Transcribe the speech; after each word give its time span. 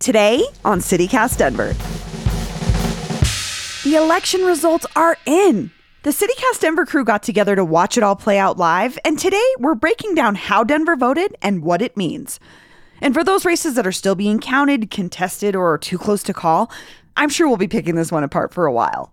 Today 0.00 0.44
on 0.64 0.78
CityCast 0.78 1.38
Denver. 1.38 1.72
The 3.82 3.96
election 3.96 4.42
results 4.42 4.86
are 4.94 5.16
in. 5.26 5.72
The 6.04 6.10
CityCast 6.10 6.60
Denver 6.60 6.86
crew 6.86 7.04
got 7.04 7.24
together 7.24 7.56
to 7.56 7.64
watch 7.64 7.98
it 7.98 8.04
all 8.04 8.14
play 8.14 8.38
out 8.38 8.58
live, 8.58 8.96
and 9.04 9.18
today 9.18 9.42
we're 9.58 9.74
breaking 9.74 10.14
down 10.14 10.36
how 10.36 10.62
Denver 10.62 10.94
voted 10.94 11.36
and 11.42 11.64
what 11.64 11.82
it 11.82 11.96
means. 11.96 12.38
And 13.00 13.12
for 13.12 13.24
those 13.24 13.44
races 13.44 13.74
that 13.74 13.88
are 13.88 13.92
still 13.92 14.14
being 14.14 14.38
counted, 14.38 14.90
contested, 14.92 15.56
or 15.56 15.76
too 15.78 15.98
close 15.98 16.22
to 16.24 16.32
call, 16.32 16.70
I'm 17.16 17.28
sure 17.28 17.48
we'll 17.48 17.56
be 17.56 17.66
picking 17.66 17.96
this 17.96 18.12
one 18.12 18.22
apart 18.22 18.54
for 18.54 18.66
a 18.66 18.72
while. 18.72 19.12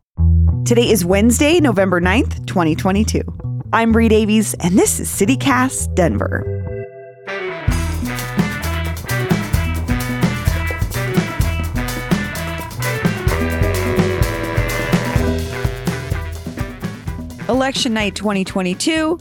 Today 0.66 0.88
is 0.88 1.04
Wednesday, 1.04 1.60
November 1.60 2.00
9th, 2.00 2.46
2022. 2.46 3.24
I'm 3.74 3.92
Bree 3.92 4.08
Davies, 4.08 4.54
and 4.60 4.78
this 4.78 5.00
is 5.00 5.10
CityCast 5.10 5.96
Denver. 5.96 6.55
Election 17.48 17.94
night 17.94 18.16
2022. 18.16 19.20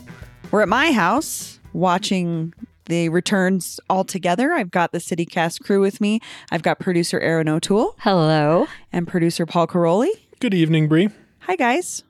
We're 0.51 0.63
at 0.63 0.69
my 0.69 0.93
house 0.93 1.61
watching 1.75 2.55
the 2.87 3.11
returns 3.11 3.79
all 3.91 4.03
together. 4.05 4.53
I've 4.53 4.71
got 4.71 4.93
the 4.93 4.99
CityCast 4.99 5.63
crew 5.63 5.81
with 5.81 6.01
me. 6.01 6.21
I've 6.51 6.63
got 6.63 6.79
producer 6.79 7.21
Aaron 7.21 7.49
O'Toole 7.49 7.95
Hello. 7.99 8.67
and 8.93 9.07
producer 9.07 9.45
Paul 9.45 9.67
Karolyi. 9.67 10.09
Good 10.41 10.55
evening, 10.55 10.89
Bree. 10.89 11.11
Hi, 11.41 11.57
guys. 11.57 12.03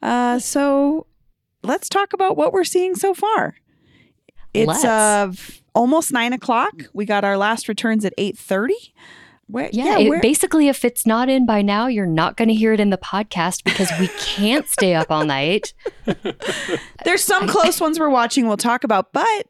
Uh, 0.00 0.40
so 0.40 1.06
let's 1.62 1.88
talk 1.88 2.12
about 2.12 2.36
what 2.36 2.52
we're 2.52 2.64
seeing 2.64 2.96
so 2.96 3.14
far. 3.14 3.54
It's 4.52 4.84
uh, 4.84 5.32
almost 5.74 6.12
nine 6.12 6.32
o'clock. 6.32 6.74
We 6.92 7.04
got 7.04 7.22
our 7.24 7.36
last 7.36 7.68
returns 7.68 8.04
at 8.04 8.12
eight 8.18 8.36
thirty. 8.36 8.92
Where, 9.52 9.68
Yeah, 9.72 9.98
it- 9.98 10.08
where- 10.08 10.20
basically, 10.20 10.68
if 10.68 10.84
it's 10.84 11.06
not 11.06 11.28
in 11.28 11.44
by 11.46 11.60
now, 11.62 11.86
you're 11.86 12.06
not 12.06 12.36
going 12.38 12.48
to 12.48 12.54
hear 12.54 12.72
it 12.72 12.80
in 12.80 12.88
the 12.90 12.96
podcast 12.98 13.62
because 13.64 13.90
we 14.00 14.08
can't 14.18 14.66
stay 14.66 14.94
up 14.94 15.10
all 15.10 15.24
night. 15.26 15.74
there's 17.04 17.22
some 17.22 17.46
close 17.46 17.80
ones 17.80 17.98
we're 18.00 18.08
watching. 18.08 18.46
We'll 18.48 18.56
talk 18.56 18.82
about, 18.82 19.12
but 19.12 19.46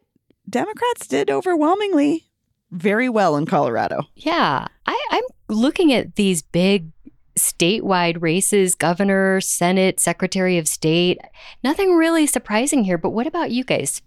Democrats 0.49 1.07
did 1.07 1.29
overwhelmingly 1.31 2.25
very 2.71 3.07
well 3.07 3.37
in 3.37 3.45
Colorado. 3.45 4.03
Yeah, 4.15 4.67
I, 4.85 5.07
I'm 5.11 5.23
looking 5.47 5.93
at 5.93 6.15
these 6.15 6.41
big 6.41 6.91
statewide 7.39 8.21
races 8.21 8.75
governor, 8.75 9.39
Senate, 9.41 9.99
Secretary 9.99 10.57
of 10.57 10.67
State. 10.67 11.17
Nothing 11.63 11.95
really 11.95 12.27
surprising 12.27 12.83
here, 12.83 12.97
but 12.97 13.11
what 13.11 13.25
about 13.27 13.51
you 13.51 13.63
guys? 13.63 14.01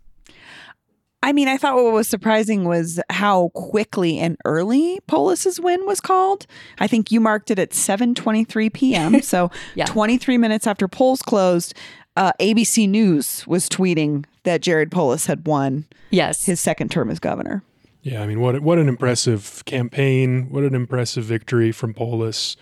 I 1.27 1.33
mean, 1.33 1.49
I 1.49 1.57
thought 1.57 1.75
what 1.75 1.93
was 1.93 2.09
surprising 2.09 2.65
was 2.65 3.01
how 3.11 3.49
quickly 3.53 4.19
and 4.21 4.37
early 4.45 5.01
Polis's 5.09 5.59
win 5.61 5.85
was 5.85 6.01
called. 6.01 6.47
I 6.79 6.87
think 6.87 7.11
you 7.11 7.21
marked 7.21 7.51
it 7.51 7.59
at 7.59 7.71
7:23 7.71 8.73
p.m. 8.73 9.21
So 9.23 9.51
Yeah. 9.75 9.87
23 9.87 10.39
minutes 10.39 10.67
after 10.69 10.87
polls 10.87 11.23
closed, 11.23 11.75
uh, 12.17 12.31
ABC 12.41 12.89
News 12.89 13.45
was 13.47 13.69
tweeting 13.69 14.25
that 14.45 14.63
Jared 14.63 14.93
Polis 14.93 15.27
had 15.27 15.47
won 15.49 15.87
Yes. 16.11 16.45
his 16.47 16.61
second 16.61 16.91
term 16.93 17.11
as 17.11 17.19
governor. 17.19 17.65
Yeah, 18.03 18.23
I 18.23 18.27
mean, 18.27 18.39
what 18.41 18.61
what 18.61 18.79
an 18.79 18.89
impressive 18.89 19.65
campaign! 19.65 20.47
What 20.49 20.63
an 20.63 20.77
impressive 20.77 21.25
victory 21.25 21.73
from 21.73 21.93
Polis, 21.93 22.57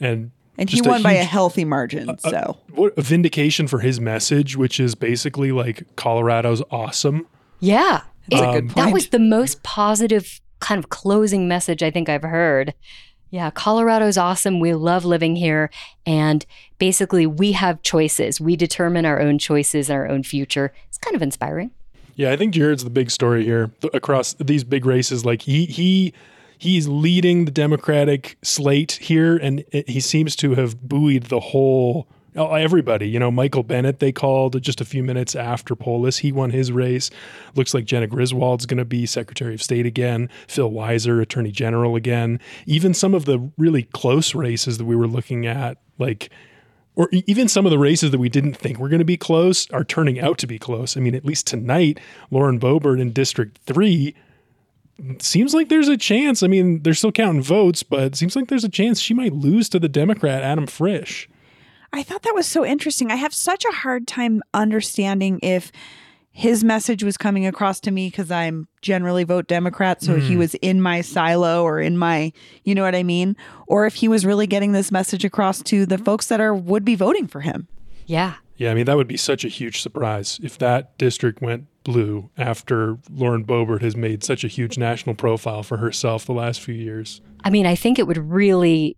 and 0.00 0.32
And 0.58 0.68
he 0.68 0.78
just 0.78 0.88
won 0.88 1.04
by 1.04 1.12
a 1.12 1.22
healthy 1.22 1.64
margin. 1.64 2.18
so 2.18 2.56
what 2.74 2.94
a 2.98 3.02
vindication 3.02 3.68
for 3.68 3.78
his 3.78 4.00
message, 4.00 4.56
which 4.56 4.80
is 4.80 4.96
basically 4.96 5.52
like 5.52 5.84
Colorado's 5.94 6.62
awesome. 6.72 7.28
Yeah. 7.60 8.02
It- 8.30 8.74
That 8.74 8.92
was 8.92 9.08
the 9.08 9.18
most 9.18 9.62
positive 9.62 10.40
kind 10.60 10.78
of 10.78 10.90
closing 10.90 11.48
message 11.48 11.82
I 11.82 11.90
think 11.90 12.08
I've 12.08 12.22
heard. 12.22 12.74
Yeah, 13.30 13.50
Colorado's 13.50 14.16
awesome. 14.18 14.58
We 14.60 14.72
love 14.74 15.04
living 15.04 15.36
here. 15.36 15.70
And 16.06 16.44
basically, 16.78 17.26
we 17.26 17.52
have 17.52 17.82
choices. 17.82 18.40
We 18.40 18.56
determine 18.56 19.04
our 19.04 19.20
own 19.20 19.38
choices 19.38 19.90
and 19.90 19.96
our 19.98 20.08
own 20.08 20.22
future. 20.22 20.72
It's 20.88 20.98
kind 20.98 21.14
of 21.14 21.22
inspiring. 21.22 21.70
Yeah, 22.16 22.32
I 22.32 22.36
think 22.36 22.54
Jared's 22.54 22.84
the 22.84 22.90
big 22.90 23.10
story 23.10 23.44
here 23.44 23.70
th- 23.80 23.92
across 23.94 24.32
these 24.34 24.64
big 24.64 24.84
races. 24.86 25.24
Like 25.24 25.42
he 25.42 25.66
he 25.66 26.12
he's 26.56 26.88
leading 26.88 27.44
the 27.44 27.50
Democratic 27.50 28.36
slate 28.42 28.92
here, 28.92 29.36
and 29.36 29.62
it, 29.72 29.88
he 29.88 30.00
seems 30.00 30.34
to 30.36 30.54
have 30.54 30.80
buoyed 30.88 31.24
the 31.24 31.38
whole 31.40 32.08
oh, 32.36 32.54
everybody. 32.54 33.08
You 33.08 33.18
know, 33.18 33.30
Michael 33.30 33.62
Bennet 33.62 33.98
they 33.98 34.12
called 34.12 34.60
just 34.62 34.80
a 34.80 34.84
few 34.84 35.02
minutes 35.02 35.34
after 35.34 35.74
Polis. 35.74 36.18
He 36.18 36.32
won 36.32 36.50
his 36.50 36.72
race. 36.72 37.10
Looks 37.54 37.74
like 37.74 37.84
Jena 37.84 38.06
Griswold's 38.06 38.66
going 38.66 38.78
to 38.78 38.84
be 38.84 39.06
Secretary 39.06 39.54
of 39.54 39.62
State 39.62 39.86
again. 39.86 40.28
Phil 40.46 40.70
Weiser, 40.70 41.20
Attorney 41.20 41.50
General 41.50 41.96
again. 41.96 42.40
Even 42.66 42.94
some 42.94 43.14
of 43.14 43.24
the 43.24 43.50
really 43.56 43.84
close 43.84 44.34
races 44.34 44.78
that 44.78 44.84
we 44.84 44.96
were 44.96 45.08
looking 45.08 45.46
at, 45.46 45.78
like 45.98 46.30
or 46.98 47.08
even 47.12 47.46
some 47.46 47.64
of 47.64 47.70
the 47.70 47.78
races 47.78 48.10
that 48.10 48.18
we 48.18 48.28
didn't 48.28 48.54
think 48.54 48.76
were 48.76 48.88
going 48.88 48.98
to 48.98 49.04
be 49.04 49.16
close 49.16 49.70
are 49.70 49.84
turning 49.84 50.18
out 50.18 50.36
to 50.38 50.48
be 50.48 50.58
close. 50.58 50.96
I 50.96 51.00
mean, 51.00 51.14
at 51.14 51.24
least 51.24 51.46
tonight, 51.46 52.00
Lauren 52.32 52.58
Boebert 52.58 53.00
in 53.00 53.12
District 53.12 53.56
3 53.66 54.16
seems 55.20 55.54
like 55.54 55.68
there's 55.68 55.86
a 55.86 55.96
chance. 55.96 56.42
I 56.42 56.48
mean, 56.48 56.82
they're 56.82 56.94
still 56.94 57.12
counting 57.12 57.40
votes, 57.40 57.84
but 57.84 58.16
seems 58.16 58.34
like 58.34 58.48
there's 58.48 58.64
a 58.64 58.68
chance 58.68 58.98
she 58.98 59.14
might 59.14 59.32
lose 59.32 59.68
to 59.68 59.78
the 59.78 59.88
Democrat 59.88 60.42
Adam 60.42 60.66
Frisch. 60.66 61.28
I 61.92 62.02
thought 62.02 62.22
that 62.22 62.34
was 62.34 62.46
so 62.46 62.64
interesting. 62.64 63.10
I 63.10 63.16
have 63.16 63.34
such 63.34 63.64
a 63.64 63.72
hard 63.72 64.06
time 64.06 64.42
understanding 64.52 65.38
if 65.42 65.72
his 66.30 66.62
message 66.62 67.02
was 67.02 67.16
coming 67.16 67.46
across 67.46 67.80
to 67.80 67.90
me 67.90 68.08
because 68.08 68.30
I'm 68.30 68.68
generally 68.80 69.24
vote 69.24 69.48
Democrat, 69.48 70.02
so 70.02 70.20
he 70.20 70.34
hmm. 70.34 70.38
was 70.38 70.54
in 70.56 70.80
my 70.80 71.00
silo 71.00 71.64
or 71.64 71.80
in 71.80 71.98
my, 71.98 72.32
you 72.62 72.76
know 72.76 72.82
what 72.82 72.94
I 72.94 73.02
mean, 73.02 73.36
or 73.66 73.86
if 73.86 73.94
he 73.94 74.06
was 74.06 74.24
really 74.24 74.46
getting 74.46 74.72
this 74.72 74.92
message 74.92 75.24
across 75.24 75.62
to 75.64 75.84
the 75.84 75.98
folks 75.98 76.28
that 76.28 76.40
are 76.40 76.54
would 76.54 76.84
be 76.84 76.94
voting 76.94 77.26
for 77.26 77.40
him. 77.40 77.66
Yeah. 78.06 78.34
Yeah, 78.56 78.72
I 78.72 78.74
mean, 78.74 78.86
that 78.86 78.96
would 78.96 79.08
be 79.08 79.16
such 79.16 79.44
a 79.44 79.48
huge 79.48 79.80
surprise 79.80 80.40
if 80.42 80.58
that 80.58 80.98
district 80.98 81.40
went 81.40 81.66
blue 81.84 82.28
after 82.36 82.98
Lauren 83.10 83.44
Boebert 83.44 83.80
has 83.80 83.96
made 83.96 84.22
such 84.22 84.44
a 84.44 84.48
huge 84.48 84.76
national 84.76 85.14
profile 85.14 85.62
for 85.62 85.78
herself 85.78 86.26
the 86.26 86.32
last 86.34 86.60
few 86.60 86.74
years. 86.74 87.20
I 87.44 87.50
mean, 87.50 87.66
I 87.66 87.74
think 87.74 87.98
it 87.98 88.06
would 88.06 88.18
really 88.18 88.97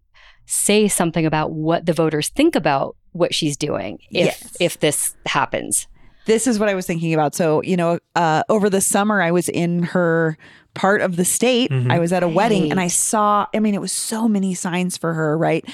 say 0.50 0.88
something 0.88 1.24
about 1.24 1.52
what 1.52 1.86
the 1.86 1.92
voters 1.92 2.28
think 2.28 2.56
about 2.56 2.96
what 3.12 3.32
she's 3.34 3.56
doing 3.56 3.98
if 4.10 4.26
Yes. 4.26 4.56
if 4.60 4.80
this 4.80 5.14
happens. 5.26 5.86
This 6.26 6.46
is 6.46 6.58
what 6.58 6.68
I 6.68 6.74
was 6.74 6.86
thinking 6.86 7.14
about. 7.14 7.34
So, 7.34 7.62
you 7.62 7.76
know, 7.76 7.98
uh, 8.16 8.42
over 8.48 8.68
the 8.68 8.80
summer, 8.80 9.22
I 9.22 9.30
was 9.30 9.48
in 9.48 9.84
her 9.84 10.36
part 10.74 11.00
of 11.00 11.16
the 11.16 11.24
state. 11.24 11.72
I 11.72 11.98
was 11.98 12.12
at 12.12 12.22
a 12.22 12.28
wedding 12.28 12.70
and 12.70 12.78
I 12.80 12.88
saw, 12.88 13.46
I 13.54 13.58
mean, 13.58 13.74
it 13.74 13.80
was 13.80 13.90
so 13.92 14.28
many 14.28 14.54
signs 14.54 14.96
for 14.96 15.14
her, 15.14 15.36
right? 15.38 15.64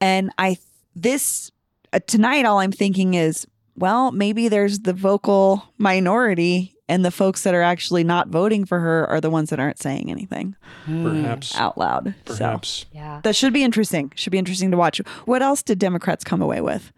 And 0.00 0.30
I, 0.38 0.56
this, 0.94 1.50
uh, 1.92 1.98
tonight, 2.06 2.44
all 2.46 2.58
I'm 2.60 2.72
thinking 2.72 3.14
is, 3.14 3.46
well, 3.76 4.12
maybe 4.12 4.48
there's 4.48 4.80
the 4.80 4.92
vocal 4.94 5.64
minority 5.76 6.74
and 6.90 7.04
the 7.04 7.12
folks 7.12 7.44
that 7.44 7.54
are 7.54 7.62
actually 7.62 8.02
not 8.02 8.28
voting 8.28 8.64
for 8.64 8.80
her 8.80 9.08
are 9.08 9.20
the 9.20 9.30
ones 9.30 9.50
that 9.50 9.60
aren't 9.60 9.78
saying 9.78 10.10
anything 10.10 10.56
hmm. 10.86 11.04
Perhaps. 11.04 11.56
out 11.56 11.78
loud. 11.78 12.14
So 12.26 12.60
Yeah. 12.92 13.20
that 13.22 13.36
should 13.36 13.52
be 13.52 13.62
interesting. 13.62 14.12
Should 14.16 14.32
be 14.32 14.38
interesting 14.38 14.72
to 14.72 14.76
watch. 14.76 14.98
What 15.24 15.40
else 15.40 15.62
did 15.62 15.78
Democrats 15.78 16.24
come 16.24 16.42
away 16.42 16.60
with? 16.60 16.92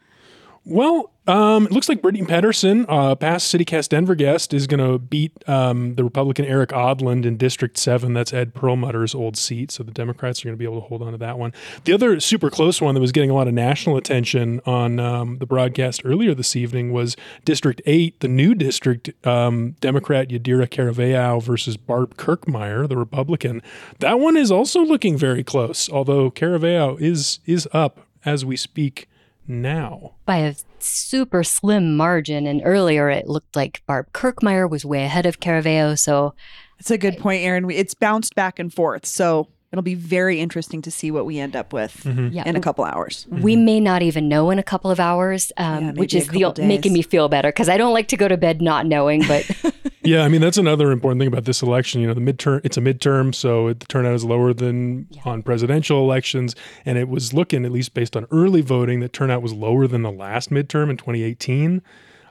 Well, 0.64 1.12
um, 1.27 1.66
it 1.66 1.72
looks 1.72 1.88
like 1.88 2.03
Brittany 2.03 2.27
Pettersen, 2.27 2.84
uh, 2.88 3.15
past 3.15 3.55
CityCast 3.55 3.91
Denver 3.91 4.16
guest, 4.16 4.53
is 4.53 4.66
going 4.66 4.81
to 4.81 4.99
beat 4.99 5.33
um, 5.49 5.94
the 5.94 6.03
Republican 6.03 6.44
Erik 6.44 6.71
Aadland 6.71 7.25
in 7.25 7.37
District 7.37 7.78
7. 7.78 8.12
That's 8.12 8.33
Ed 8.33 8.55
Perlmutter's 8.55 9.15
old 9.15 9.37
seat. 9.37 9.71
So 9.71 9.84
the 9.84 9.93
Democrats 9.93 10.41
are 10.41 10.47
going 10.47 10.55
to 10.55 10.59
be 10.59 10.65
able 10.65 10.81
to 10.81 10.88
hold 10.88 11.00
on 11.00 11.12
to 11.12 11.19
that 11.19 11.38
one. 11.38 11.53
The 11.84 11.93
other 11.93 12.19
super 12.19 12.50
close 12.50 12.81
one 12.81 12.94
that 12.94 13.00
was 13.00 13.12
getting 13.12 13.31
a 13.31 13.34
lot 13.34 13.47
of 13.47 13.55
national 13.55 13.97
attention 13.97 14.60
on 14.66 14.99
um, 14.99 15.38
the 15.38 15.47
broadcast 15.47 16.03
earlier 16.05 16.34
this 16.34 16.56
evening 16.56 16.93
was 16.93 17.16
District 17.44 17.81
8, 17.87 18.19
the 18.19 18.28
new 18.28 18.54
district, 18.54 19.10
um, 19.25 19.77
Democrat 19.81 20.28
Yadira 20.28 20.69
Caraveo 20.69 21.41
versus 21.41 21.77
Barb 21.77 22.16
Kirkmeyer, 22.16 22.89
the 22.89 22.97
Republican. 22.97 23.63
That 24.01 24.19
one 24.19 24.36
is 24.36 24.51
also 24.51 24.80
looking 24.80 25.16
very 25.16 25.45
close, 25.45 25.89
although 25.89 26.30
Caraveo 26.30 27.01
is 27.01 27.39
is 27.47 27.69
up 27.72 28.01
as 28.24 28.45
we 28.45 28.57
speak 28.57 29.09
now. 29.47 30.15
By 30.27 30.39
a 30.39 30.54
super 30.78 31.44
slim 31.44 31.97
margin. 31.97 32.47
And 32.47 32.62
earlier 32.65 33.09
it 33.09 33.28
looked 33.28 33.56
like 33.56 33.83
Barb 33.86 34.12
Kirkmeyer 34.12 34.68
was 34.68 34.84
way 34.84 35.04
ahead 35.04 35.27
of 35.27 35.41
Caraveo. 35.41 35.98
So 35.98 36.34
It's 36.78 36.91
a 36.91 36.98
good 36.98 37.18
point, 37.18 37.44
Aaron. 37.44 37.71
It's 37.71 37.94
bounced 37.94 38.34
back 38.34 38.59
and 38.59 38.74
forth. 38.74 39.06
So 39.06 39.47
it'll 39.72 39.83
be 39.83 39.95
very 39.95 40.39
interesting 40.39 40.83
to 40.83 40.91
see 40.91 41.10
what 41.10 41.24
we 41.24 41.39
end 41.39 41.57
up 41.57 41.72
with 41.72 42.04
yeah. 42.04 42.47
in 42.47 42.57
a 42.57 42.60
couple 42.60 42.84
hours. 42.84 43.27
We 43.30 43.57
may 43.57 43.80
not 43.80 44.03
even 44.03 44.28
know 44.28 44.51
in 44.51 44.59
a 44.59 44.63
couple 44.63 44.91
of 44.91 45.01
hours, 45.01 45.51
um, 45.57 45.84
Yeah, 45.84 45.92
which 45.92 46.15
is 46.15 46.28
the, 46.28 46.54
making 46.59 46.92
me 46.92 47.03
feel 47.03 47.28
better 47.28 47.48
because 47.48 47.69
I 47.69 47.77
don't 47.77 47.95
like 47.95 48.09
to 48.09 48.16
go 48.16 48.28
to 48.28 48.36
bed 48.36 48.60
not 48.60 48.86
knowing. 48.86 49.22
But 49.27 49.51
Yeah, 50.04 50.24
I 50.24 50.28
mean 50.28 50.41
that's 50.41 50.59
another 50.59 50.91
important 50.91 51.21
thing 51.21 51.28
about 51.28 51.45
this 51.45 51.63
election. 51.63 52.01
You 52.01 52.09
know, 52.09 52.15
the 52.15 52.21
midterm 52.21 52.60
it's 52.65 52.77
a 52.77 52.80
midterm, 52.80 53.34
so 53.34 53.69
the 53.72 53.86
turnout 53.86 54.15
is 54.15 54.24
lower 54.24 54.53
than 54.53 55.07
on 55.24 55.42
presidential 55.42 56.01
elections, 56.01 56.57
and 56.84 56.98
it 56.98 57.09
was 57.09 57.33
looking, 57.33 57.65
at 57.65 57.71
least 57.71 57.95
based 57.95 58.16
on 58.16 58.27
early 58.33 58.63
voting, 58.63 59.01
that 59.01 59.13
turnout 59.13 59.42
was 59.42 59.53
lower 59.53 59.86
than 59.86 60.03
the 60.03 60.10
last 60.10 60.51
midterm 60.51 60.91
in 60.91 60.97
2018. 60.97 61.83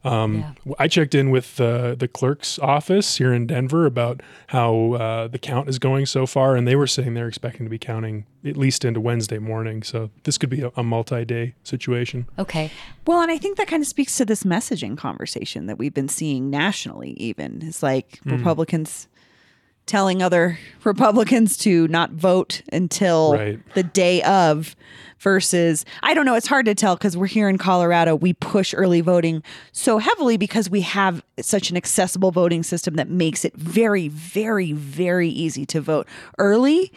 Um, 0.03 0.39
Yeah. 0.65 0.73
I 0.79 0.87
checked 0.87 1.13
in 1.13 1.29
with 1.29 1.59
uh, 1.61 1.95
the 1.95 2.07
clerk's 2.07 2.57
office 2.59 3.17
here 3.17 3.33
in 3.33 3.47
Denver 3.47 3.85
about 3.85 4.21
how 4.47 4.93
uh, 4.93 5.27
the 5.27 5.37
count 5.37 5.69
is 5.69 5.77
going 5.79 6.05
so 6.05 6.25
far, 6.25 6.55
and 6.55 6.67
they 6.67 6.75
were 6.75 6.87
saying 6.87 7.13
they're 7.13 7.27
expecting 7.27 7.65
to 7.65 7.69
be 7.69 7.77
counting 7.77 8.25
at 8.43 8.57
least 8.57 8.83
into 8.83 8.99
Wednesday 8.99 9.37
morning. 9.37 9.83
So 9.83 10.09
this 10.23 10.37
could 10.39 10.49
be 10.49 10.61
a, 10.61 10.71
a 10.75 10.83
multi-day 10.83 11.53
situation. 11.63 12.25
Okay. 12.39 12.71
Well, 13.05 13.21
and 13.21 13.31
I 13.31 13.37
think 13.37 13.57
that 13.57 13.67
kind 13.67 13.81
of 13.81 13.87
speaks 13.87 14.17
to 14.17 14.25
this 14.25 14.43
messaging 14.43 14.97
conversation 14.97 15.67
that 15.67 15.77
we've 15.77 15.93
been 15.93 16.09
seeing 16.09 16.49
nationally, 16.49 17.11
even. 17.11 17.59
It's 17.61 17.83
like 17.83 18.19
Republicans 18.25 19.07
telling 19.85 20.21
other 20.21 20.57
Republicans 20.83 21.57
to 21.57 21.87
not 21.89 22.11
vote 22.11 22.61
until 22.71 23.33
Right. 23.33 23.59
the 23.75 23.83
day 23.83 24.21
of 24.23 24.75
versus, 25.19 25.85
I 26.01 26.13
don't 26.15 26.25
know, 26.25 26.33
it's 26.33 26.47
hard 26.47 26.65
to 26.65 26.73
tell 26.73 26.95
because 26.95 27.15
we're 27.15 27.27
here 27.27 27.47
in 27.47 27.57
Colorado. 27.59 28.15
We 28.15 28.33
push 28.33 28.73
early 28.75 29.01
voting 29.01 29.43
so 29.71 29.99
heavily 29.99 30.35
because 30.37 30.69
we 30.69 30.81
have 30.81 31.23
such 31.39 31.69
an 31.69 31.77
accessible 31.77 32.31
voting 32.31 32.63
system 32.63 32.95
that 32.95 33.07
makes 33.09 33.45
it 33.45 33.53
very, 33.55 34.07
very, 34.07 34.71
very 34.71 35.29
easy 35.29 35.65
to 35.67 35.81
vote 35.81 36.07
early 36.39 36.91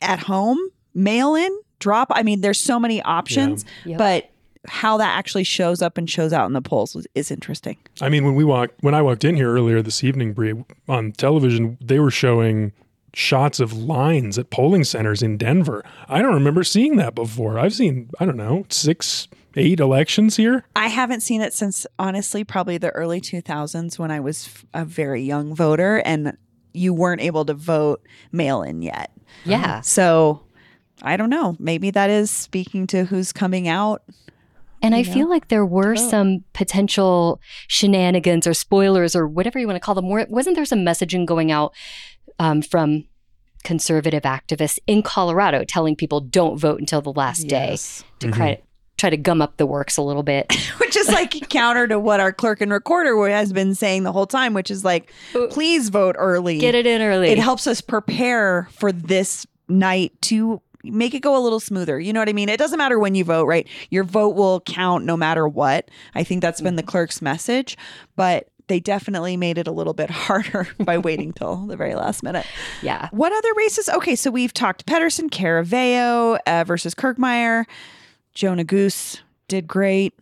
at 0.00 0.20
home, 0.20 0.58
mail 0.94 1.34
in, 1.34 1.50
drop. 1.80 2.08
I 2.12 2.22
mean, 2.22 2.42
there's 2.42 2.60
so 2.60 2.78
many 2.78 3.02
options, 3.02 3.64
Yep. 3.84 3.98
but 3.98 4.30
how 4.66 4.96
that 4.98 5.16
actually 5.16 5.44
shows 5.44 5.82
up 5.82 5.98
and 5.98 6.08
shows 6.08 6.32
out 6.32 6.46
in 6.46 6.52
the 6.52 6.62
polls 6.62 6.96
is, 6.96 7.06
is 7.14 7.30
interesting. 7.30 7.76
I 8.00 8.08
mean, 8.08 8.24
when 8.24 8.34
we 8.34 8.44
walked, 8.44 8.82
when 8.82 8.94
I 8.94 9.02
walked 9.02 9.24
in 9.24 9.36
here 9.36 9.52
earlier 9.52 9.82
this 9.82 10.02
evening, 10.02 10.32
Bree, 10.32 10.54
on 10.88 11.12
television, 11.12 11.78
they 11.80 11.98
were 11.98 12.10
showing 12.10 12.72
shots 13.14 13.60
of 13.60 13.72
lines 13.72 14.38
at 14.38 14.50
polling 14.50 14.84
centers 14.84 15.22
in 15.22 15.36
Denver. 15.36 15.84
I 16.08 16.22
don't 16.22 16.34
remember 16.34 16.64
seeing 16.64 16.96
that 16.96 17.14
before. 17.14 17.58
I've 17.58 17.74
seen, 17.74 18.10
I 18.20 18.26
don't 18.26 18.36
know, 18.36 18.66
six, 18.68 19.28
eight 19.56 19.80
elections 19.80 20.36
here. 20.36 20.64
I 20.76 20.88
haven't 20.88 21.20
seen 21.20 21.40
it 21.40 21.52
since 21.52 21.86
honestly 21.98 22.44
probably 22.44 22.78
the 22.78 22.90
early 22.90 23.20
2000s 23.20 23.98
when 23.98 24.10
I 24.10 24.20
was 24.20 24.48
a 24.74 24.84
very 24.84 25.22
young 25.22 25.54
voter 25.54 25.98
and 26.04 26.36
you 26.72 26.92
weren't 26.94 27.20
able 27.20 27.44
to 27.46 27.54
vote 27.54 28.06
mail 28.30 28.62
in 28.62 28.82
yet. 28.82 29.10
Yeah. 29.44 29.80
So 29.80 30.42
I 31.02 31.16
don't 31.16 31.30
know. 31.30 31.56
Maybe 31.58 31.90
that 31.90 32.10
is 32.10 32.30
speaking 32.30 32.86
to 32.88 33.04
who's 33.04 33.32
coming 33.32 33.68
out. 33.68 34.02
And 34.82 34.94
I 34.94 35.02
feel 35.02 35.28
like 35.28 35.48
there 35.48 35.66
were 35.66 35.92
Oh. 35.92 36.08
some 36.10 36.44
potential 36.52 37.40
shenanigans 37.66 38.46
or 38.46 38.54
spoilers 38.54 39.16
or 39.16 39.26
whatever 39.26 39.58
you 39.58 39.66
want 39.66 39.76
to 39.76 39.80
call 39.80 39.94
them. 39.94 40.08
Wasn't 40.08 40.54
there 40.56 40.64
some 40.64 40.80
messaging 40.80 41.26
going 41.26 41.50
out 41.52 41.72
um, 42.38 42.62
from 42.62 43.04
conservative 43.64 44.22
activists 44.22 44.78
in 44.86 45.02
Colorado 45.02 45.64
telling 45.64 45.96
people 45.96 46.20
don't 46.20 46.58
vote 46.58 46.78
until 46.80 47.00
the 47.02 47.12
last 47.12 47.48
day 47.48 47.76
to 48.20 48.30
try, 48.30 48.62
try 48.96 49.10
to 49.10 49.16
gum 49.16 49.42
up 49.42 49.56
the 49.56 49.66
works 49.66 49.96
a 49.96 50.02
little 50.02 50.22
bit? 50.22 50.52
Which 50.78 50.96
is 50.96 51.08
like 51.08 51.48
counter 51.50 51.88
to 51.88 51.98
what 51.98 52.20
our 52.20 52.32
clerk 52.32 52.60
and 52.60 52.70
recorder 52.72 53.28
has 53.28 53.52
been 53.52 53.74
saying 53.74 54.04
the 54.04 54.12
whole 54.12 54.26
time, 54.26 54.54
which 54.54 54.70
is 54.70 54.84
like, 54.84 55.12
please 55.50 55.88
vote 55.88 56.14
early. 56.18 56.58
Get 56.58 56.74
it 56.74 56.86
in 56.86 57.02
early. 57.02 57.28
It 57.30 57.38
helps 57.38 57.66
us 57.66 57.80
prepare 57.80 58.68
for 58.72 58.92
this 58.92 59.46
night 59.68 60.12
to 60.22 60.62
make 60.84 61.14
it 61.14 61.20
go 61.20 61.36
a 61.36 61.42
little 61.42 61.60
smoother. 61.60 61.98
You 61.98 62.12
know 62.12 62.20
what 62.20 62.28
I 62.28 62.32
mean? 62.32 62.48
It 62.48 62.58
doesn't 62.58 62.78
matter 62.78 62.98
when 62.98 63.14
you 63.14 63.24
vote, 63.24 63.46
right? 63.46 63.66
Your 63.90 64.04
vote 64.04 64.34
will 64.34 64.60
count 64.60 65.04
no 65.04 65.16
matter 65.16 65.48
what. 65.48 65.90
I 66.14 66.24
think 66.24 66.42
that's 66.42 66.60
been 66.60 66.76
the 66.76 66.82
clerk's 66.82 67.20
message, 67.20 67.76
but 68.16 68.48
they 68.68 68.80
definitely 68.80 69.36
made 69.36 69.58
it 69.58 69.66
a 69.66 69.72
little 69.72 69.94
bit 69.94 70.10
harder 70.26 70.68
by 70.78 70.98
waiting 70.98 71.32
till 71.32 71.66
the 71.66 71.76
very 71.76 71.94
last 71.94 72.22
minute. 72.22 72.46
yeah. 72.82 73.08
What 73.10 73.32
other 73.32 73.52
races? 73.56 73.88
Okay, 73.88 74.14
so 74.14 74.30
we've 74.30 74.54
talked 74.54 74.86
Pettersen, 74.86 75.30
Caraveo 75.30 76.38
uh, 76.46 76.64
versus 76.64 76.94
Kirkmeyer. 76.94 77.64
Joe 78.34 78.52
Neguse 78.52 79.20
did 79.48 79.66
great. 79.66 80.14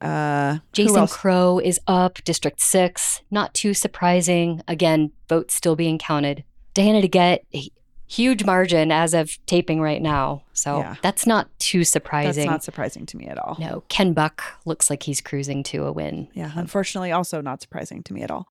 Uh, 0.00 0.58
Jason? 0.72 1.06
Crow 1.06 1.58
is 1.58 1.80
up, 1.86 2.22
District 2.24 2.60
6. 2.60 3.22
Not 3.30 3.54
too 3.54 3.74
surprising. 3.74 4.62
Again, 4.68 5.12
votes 5.28 5.54
still 5.54 5.74
being 5.74 5.98
counted. 5.98 6.44
Diana 6.74 6.98
a 6.98 7.70
huge 8.08 8.44
margin 8.44 8.92
as 8.92 9.14
of 9.14 9.38
taping 9.46 9.80
right 9.80 10.00
now. 10.00 10.42
So 10.52 10.78
Yeah. 10.78 10.94
that's 11.02 11.26
not 11.26 11.48
too 11.58 11.84
surprising. 11.84 12.44
That's 12.46 12.50
not 12.50 12.64
surprising 12.64 13.06
to 13.06 13.16
me 13.16 13.26
at 13.26 13.38
all. 13.38 13.56
no, 13.58 13.82
Ken 13.88 14.12
Buck 14.12 14.42
looks 14.64 14.88
like 14.90 15.02
he's 15.02 15.20
cruising 15.20 15.62
to 15.64 15.84
a 15.84 15.92
win. 15.92 16.28
Yeah, 16.34 16.52
unfortunately, 16.54 17.12
also 17.12 17.40
not 17.40 17.60
surprising 17.60 18.02
to 18.04 18.12
me 18.14 18.22
at 18.22 18.30
all. 18.30 18.46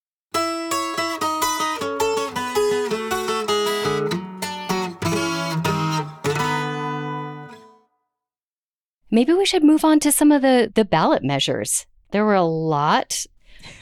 Maybe 9.11 9.33
we 9.33 9.45
should 9.45 9.63
move 9.63 9.85
on 9.85 9.99
to 10.01 10.11
some 10.11 10.31
of 10.31 10.41
the, 10.41 10.71
the 10.73 10.83
ballot 10.85 11.23
measures. 11.23 11.85
There 12.11 12.25
were 12.25 12.35
a 12.35 12.43
lot 12.43 13.25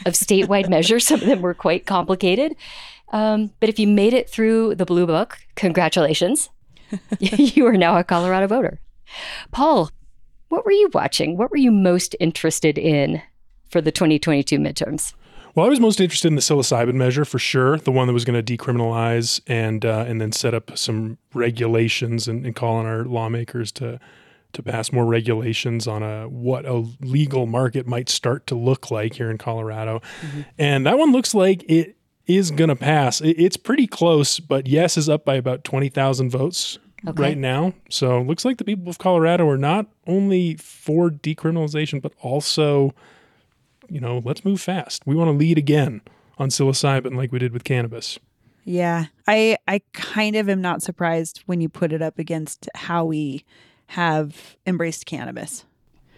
of 0.06 0.14
statewide 0.14 0.70
measures. 0.76 1.08
Some 1.08 1.22
of 1.22 1.26
them 1.28 1.42
were 1.42 1.54
quite 1.54 1.86
complicated. 1.86 2.56
Um, 3.14 3.52
but 3.60 3.70
if 3.70 3.80
you 3.80 3.88
made 3.88 4.14
it 4.14 4.30
through 4.30 4.76
the 4.76 4.86
Blue 4.86 5.06
Book, 5.06 5.38
congratulations. 5.56 6.50
you 7.20 7.66
are 7.66 7.78
now 7.78 7.98
a 7.98 8.04
Colorado 8.04 8.48
voter. 8.48 8.80
Paul, 9.52 9.92
what 10.50 10.66
were 10.66 10.72
you 10.72 10.90
watching? 10.94 11.38
What 11.38 11.52
were 11.52 11.58
you 11.58 11.72
most 11.72 12.16
interested 12.20 12.78
in 12.78 13.22
for 13.70 13.80
the 13.80 13.92
2022 13.92 14.58
midterms? 14.58 15.14
Well, 15.56 15.68
I 15.68 15.70
was 15.70 15.80
most 15.80 16.00
interested 16.00 16.30
in 16.30 16.36
the 16.36 16.42
psilocybin 16.42 16.96
measure 16.96 17.26
for 17.26 17.38
sure, 17.38 17.78
the 17.78 17.92
one 17.92 18.08
that 18.08 18.14
was 18.14 18.26
going 18.26 18.44
to 18.44 18.58
decriminalize 18.58 19.40
and 19.46 19.86
uh, 19.86 20.06
and 20.08 20.20
then 20.20 20.32
set 20.32 20.56
up 20.56 20.76
some 20.76 21.20
regulations 21.36 22.28
and, 22.28 22.44
and 22.44 22.56
call 22.56 22.78
on 22.78 22.88
our 22.88 23.06
lawmakers 23.06 23.72
to 23.74 24.00
to 24.54 24.64
pass 24.64 24.92
more 24.92 25.06
regulations 25.06 25.88
on 25.88 26.02
a 26.02 26.28
what 26.28 26.66
a 26.66 26.86
legal 27.02 27.46
market 27.46 27.86
might 27.86 28.10
start 28.10 28.48
to 28.48 28.56
look 28.56 28.90
like 28.90 29.14
here 29.14 29.30
in 29.30 29.38
Colorado. 29.38 30.02
And 30.58 30.88
that 30.88 30.98
one 30.98 31.12
looks 31.12 31.36
like 31.36 31.64
it 31.70 31.98
is 32.28 32.52
going 32.52 32.70
to 32.70 32.76
pass. 32.76 33.22
It's 33.22 33.58
pretty 33.58 33.88
close, 33.88 34.40
but 34.40 34.68
yes 34.68 34.98
is 34.98 35.10
up 35.10 35.26
by 35.26 35.36
about 35.36 35.64
20,000 35.64 36.30
votes 36.30 36.80
Okay. 37.06 37.22
right 37.22 37.38
now. 37.38 37.74
So 37.90 38.20
it 38.20 38.28
looks 38.28 38.46
like 38.46 38.58
the 38.58 38.64
people 38.64 38.90
of 38.90 38.98
Colorado 38.98 39.48
are 39.50 39.58
not 39.58 39.88
only 40.08 40.56
for 40.56 41.10
decriminalization, 41.10 42.02
but 42.02 42.14
also 42.22 42.94
you 43.90 44.00
know, 44.00 44.22
let's 44.24 44.46
move 44.46 44.62
fast. 44.62 45.06
We 45.06 45.16
want 45.16 45.28
to 45.28 45.34
lead 45.34 45.58
again 45.58 46.02
on 46.38 46.50
psilocybin 46.50 47.16
like 47.16 47.32
we 47.32 47.40
did 47.40 47.54
with 47.54 47.64
cannabis. 47.64 48.18
Yeah, 48.64 49.06
I 49.28 49.58
I 49.68 49.82
kind 49.92 50.36
of 50.36 50.48
am 50.50 50.62
not 50.62 50.82
surprised 50.82 51.44
when 51.46 51.60
you 51.60 51.68
put 51.70 51.92
it 51.92 52.02
up 52.02 52.18
against 52.18 52.70
how 52.76 53.06
we 53.06 53.44
have 53.88 54.56
embraced 54.66 55.06
cannabis. 55.06 55.66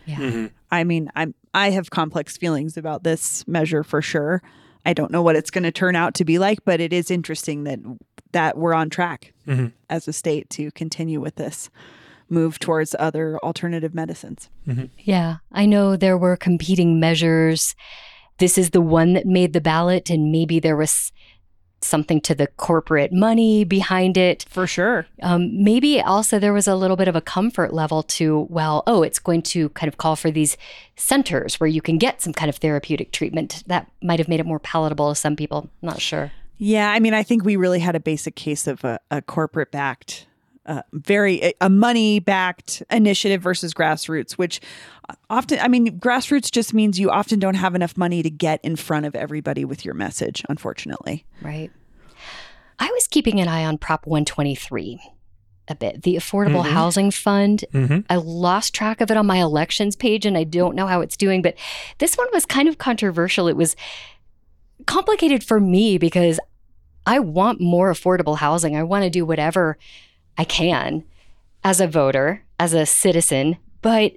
Yeah. 0.05 0.17
Mm-hmm. 0.17 0.45
I 0.71 0.83
mean, 0.83 1.09
I'm 1.15 1.33
I 1.53 1.71
have 1.71 1.89
complex 1.89 2.37
feelings 2.37 2.77
about 2.77 3.03
this 3.03 3.47
measure 3.47 3.83
for 3.83 4.01
sure. 4.01 4.43
I 4.85 4.93
don't 4.93 5.11
know 5.11 5.21
what 5.21 5.35
it's 5.35 5.51
going 5.51 5.63
to 5.63 5.71
turn 5.71 5.95
out 5.95 6.13
to 6.15 6.25
be 6.25 6.37
like, 6.39 6.59
but 6.65 6.79
it 6.79 6.93
is 6.93 7.09
interesting 7.11 7.63
that 7.63 7.79
that 8.31 8.57
we're 8.57 8.73
on 8.73 8.89
track 8.89 9.33
Mhm. 9.47 9.71
as 9.89 10.07
a 10.09 10.13
state 10.13 10.49
to 10.51 10.69
continue 10.71 11.21
with 11.21 11.35
this 11.35 11.69
move 12.29 12.59
towards 12.59 12.95
other 12.99 13.37
alternative 13.43 13.93
medicines. 13.95 14.49
Yeah, 14.97 15.37
I 15.51 15.65
know 15.65 15.95
there 15.95 16.17
were 16.17 16.35
competing 16.35 16.99
measures. 16.99 17.75
This 18.39 18.57
is 18.57 18.71
the 18.71 18.81
one 18.81 19.13
that 19.13 19.25
made 19.25 19.53
the 19.53 19.61
ballot, 19.61 20.09
and 20.09 20.31
maybe 20.31 20.59
there 20.59 20.75
was 20.75 21.13
something 21.85 22.19
to 22.21 22.35
the 22.35 22.47
corporate 22.47 23.13
money 23.13 23.63
behind 23.63 24.17
it. 24.17 24.45
For 24.49 24.67
sure. 24.67 25.07
Um, 25.21 25.63
maybe 25.63 26.01
also 26.01 26.39
there 26.39 26.53
was 26.53 26.67
a 26.67 26.75
little 26.75 26.97
bit 26.97 27.07
of 27.07 27.15
a 27.15 27.21
comfort 27.21 27.73
level 27.73 28.03
to, 28.03 28.47
well, 28.49 28.83
oh, 28.87 29.03
it's 29.03 29.19
going 29.19 29.41
to 29.43 29.69
kind 29.69 29.87
of 29.87 29.97
call 29.97 30.15
for 30.15 30.31
these 30.31 30.57
centers 30.95 31.59
where 31.59 31.67
you 31.67 31.81
can 31.81 31.97
get 31.97 32.21
some 32.21 32.33
kind 32.33 32.49
of 32.49 32.57
therapeutic 32.57 33.11
treatment. 33.11 33.63
That 33.67 33.89
might 34.01 34.19
have 34.19 34.27
made 34.27 34.39
it 34.39 34.45
more 34.45 34.59
palatable 34.59 35.09
to 35.09 35.15
some 35.15 35.35
people. 35.35 35.69
I'm 35.81 35.87
not 35.87 36.01
sure. 36.01 36.31
Yeah, 36.57 36.89
I 36.91 36.99
mean, 36.99 37.13
I 37.13 37.23
think 37.23 37.43
we 37.43 37.57
really 37.57 37.79
had 37.79 37.95
a 37.95 37.99
basic 37.99 38.35
case 38.35 38.65
of 38.65 38.83
a, 38.85 38.99
a 39.11 39.21
corporate 39.21 39.71
backed, 39.71 40.25
uh, 40.65 40.81
very 40.93 41.53
a 41.61 41.69
money 41.69 42.19
backed 42.19 42.81
initiative 42.89 43.41
versus 43.41 43.73
grassroots, 43.73 44.33
which 44.33 44.59
often, 45.29 45.59
I 45.59 45.67
mean, 45.67 45.99
grassroots 45.99 46.51
just 46.51 46.73
means 46.73 46.99
you 46.99 47.11
often 47.11 47.39
don't 47.39 47.55
have 47.55 47.75
enough 47.75 47.95
money 47.97 48.23
to 48.23 48.29
get 48.29 48.59
in 48.63 48.75
front 48.75 49.05
of 49.05 49.15
everybody 49.15 49.63
with 49.65 49.85
your 49.85 49.93
message, 49.93 50.43
unfortunately. 50.49 51.25
Right. 51.41 51.71
I 52.79 52.87
was 52.93 53.07
keeping 53.07 53.39
an 53.39 53.47
eye 53.47 53.65
on 53.65 53.77
Prop 53.77 54.05
123 54.07 54.99
a 55.67 55.75
bit, 55.75 56.03
the 56.03 56.15
Affordable 56.15 56.63
Mhm. 56.63 56.71
Housing 56.71 57.09
Fund. 57.11 57.65
Mm-hmm. 57.73 57.99
I 58.09 58.17
lost 58.17 58.73
track 58.75 59.01
of 59.01 59.09
it 59.09 59.17
on 59.17 59.25
my 59.25 59.37
elections 59.37 59.95
page 59.95 60.25
and 60.25 60.37
I 60.37 60.43
don't 60.43 60.75
know 60.75 60.85
how 60.85 61.01
it's 61.01 61.17
doing, 61.17 61.41
but 61.41 61.55
this 61.97 62.15
one 62.15 62.27
was 62.33 62.45
kind 62.45 62.67
of 62.67 62.77
controversial. 62.77 63.47
It 63.47 63.55
was 63.57 63.75
complicated 64.85 65.43
for 65.43 65.59
me 65.59 65.97
because 65.97 66.39
I 67.07 67.19
want 67.19 67.61
more 67.61 67.91
affordable 67.91 68.37
housing. 68.37 68.75
I 68.75 68.83
want 68.83 69.03
to 69.05 69.09
do 69.09 69.25
whatever 69.25 69.77
I 70.37 70.43
can 70.43 71.03
as 71.63 71.79
a 71.81 71.87
voter, 71.87 72.43
as 72.59 72.73
a 72.73 72.85
citizen, 72.85 73.57
but 73.81 74.13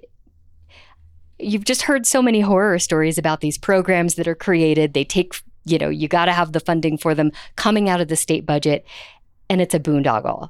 you've 1.39 1.65
just 1.65 1.83
heard 1.83 2.05
so 2.05 2.21
many 2.21 2.41
horror 2.41 2.79
stories 2.79 3.17
about 3.17 3.41
these 3.41 3.57
programs 3.57 4.15
that 4.15 4.27
are 4.27 4.35
created. 4.35 4.93
They 4.93 5.03
take, 5.05 5.41
you 5.65 5.77
know, 5.77 5.89
you 5.89 6.07
got 6.07 6.25
to 6.25 6.33
have 6.33 6.51
the 6.51 6.59
funding 6.59 6.97
for 6.97 7.15
them 7.15 7.31
coming 7.55 7.89
out 7.89 8.01
of 8.01 8.07
the 8.07 8.15
state 8.15 8.45
budget, 8.45 8.85
and 9.49 9.61
it's 9.61 9.73
a 9.73 9.79
boondoggle. 9.79 10.49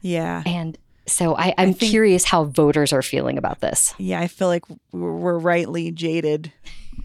Yeah. 0.00 0.42
And 0.46 0.78
so 1.06 1.36
I, 1.36 1.54
I'm 1.58 1.72
think- 1.74 1.90
curious 1.90 2.24
how 2.24 2.44
voters 2.44 2.92
are 2.92 3.02
feeling 3.02 3.36
about 3.38 3.60
this. 3.60 3.94
Yeah, 3.98 4.20
I 4.20 4.28
feel 4.28 4.48
like 4.48 4.62
we're 4.92 5.12
we're 5.16 5.38
rightly 5.38 5.90
jaded 5.90 6.52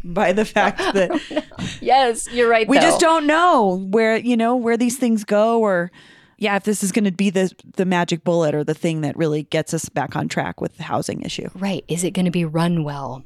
by 0.04 0.34
the 0.34 0.46
fact 0.46 0.78
that 0.94 1.46
Yes, 1.82 2.28
you're 2.32 2.50
right. 2.50 2.68
we 2.68 2.78
though. 2.78 2.82
just 2.84 3.00
don't 3.00 3.26
know 3.26 3.88
where 3.90 4.18
you 4.18 4.36
know 4.38 4.56
where 4.56 4.78
these 4.78 4.98
things 4.98 5.24
go 5.24 5.60
or 5.62 5.92
yeah 6.38 6.56
if 6.56 6.64
this 6.64 6.84
is 6.84 6.92
going 6.92 7.06
to 7.06 7.12
be 7.12 7.30
the 7.30 7.52
the 7.78 7.86
magic 7.86 8.24
bullet 8.24 8.54
or 8.56 8.64
the 8.64 8.74
thing 8.74 9.02
that 9.02 9.16
really 9.18 9.44
gets 9.44 9.74
us 9.74 9.90
back 9.90 10.16
on 10.16 10.28
track 10.28 10.60
with 10.62 10.76
the 10.78 10.84
housing 10.84 11.22
issue 11.22 11.50
Right. 11.56 11.84
Is 11.88 12.04
it 12.04 12.12
going 12.12 12.26
to 12.26 12.32
be 12.32 12.46
run 12.46 12.84
well? 12.84 13.24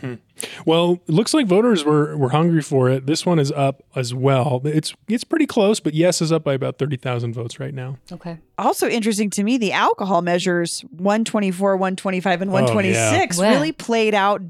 Hmm. 0.00 0.14
Well, 0.66 1.00
it 1.06 1.12
looks 1.12 1.32
like 1.32 1.46
voters 1.46 1.84
were 1.84 2.16
were 2.16 2.30
hungry 2.30 2.60
for 2.62 2.90
it. 2.90 3.06
This 3.06 3.24
one 3.24 3.38
is 3.38 3.52
up 3.52 3.84
as 3.94 4.12
well. 4.12 4.60
It's 4.64 4.92
it's 5.08 5.22
pretty 5.22 5.46
close, 5.46 5.78
but 5.78 5.94
yes 5.94 6.20
is 6.20 6.32
up 6.32 6.42
by 6.42 6.54
about 6.54 6.78
thirty 6.78 6.96
thousand 6.96 7.32
votes 7.34 7.60
right 7.60 7.72
now. 7.72 7.96
Okay. 8.10 8.38
also 8.58 8.88
interesting 8.88 9.30
to 9.30 9.44
me 9.44 9.56
the 9.56 9.70
alcohol 9.72 10.20
measures 10.20 10.80
124 10.90 11.76
125 11.76 12.42
and 12.42 12.50
Oh, 12.50 12.54
yeah. 12.54 12.60
126 12.64 13.38
Wow. 13.38 13.50
really 13.50 13.70
played 13.72 14.14
out 14.14 14.42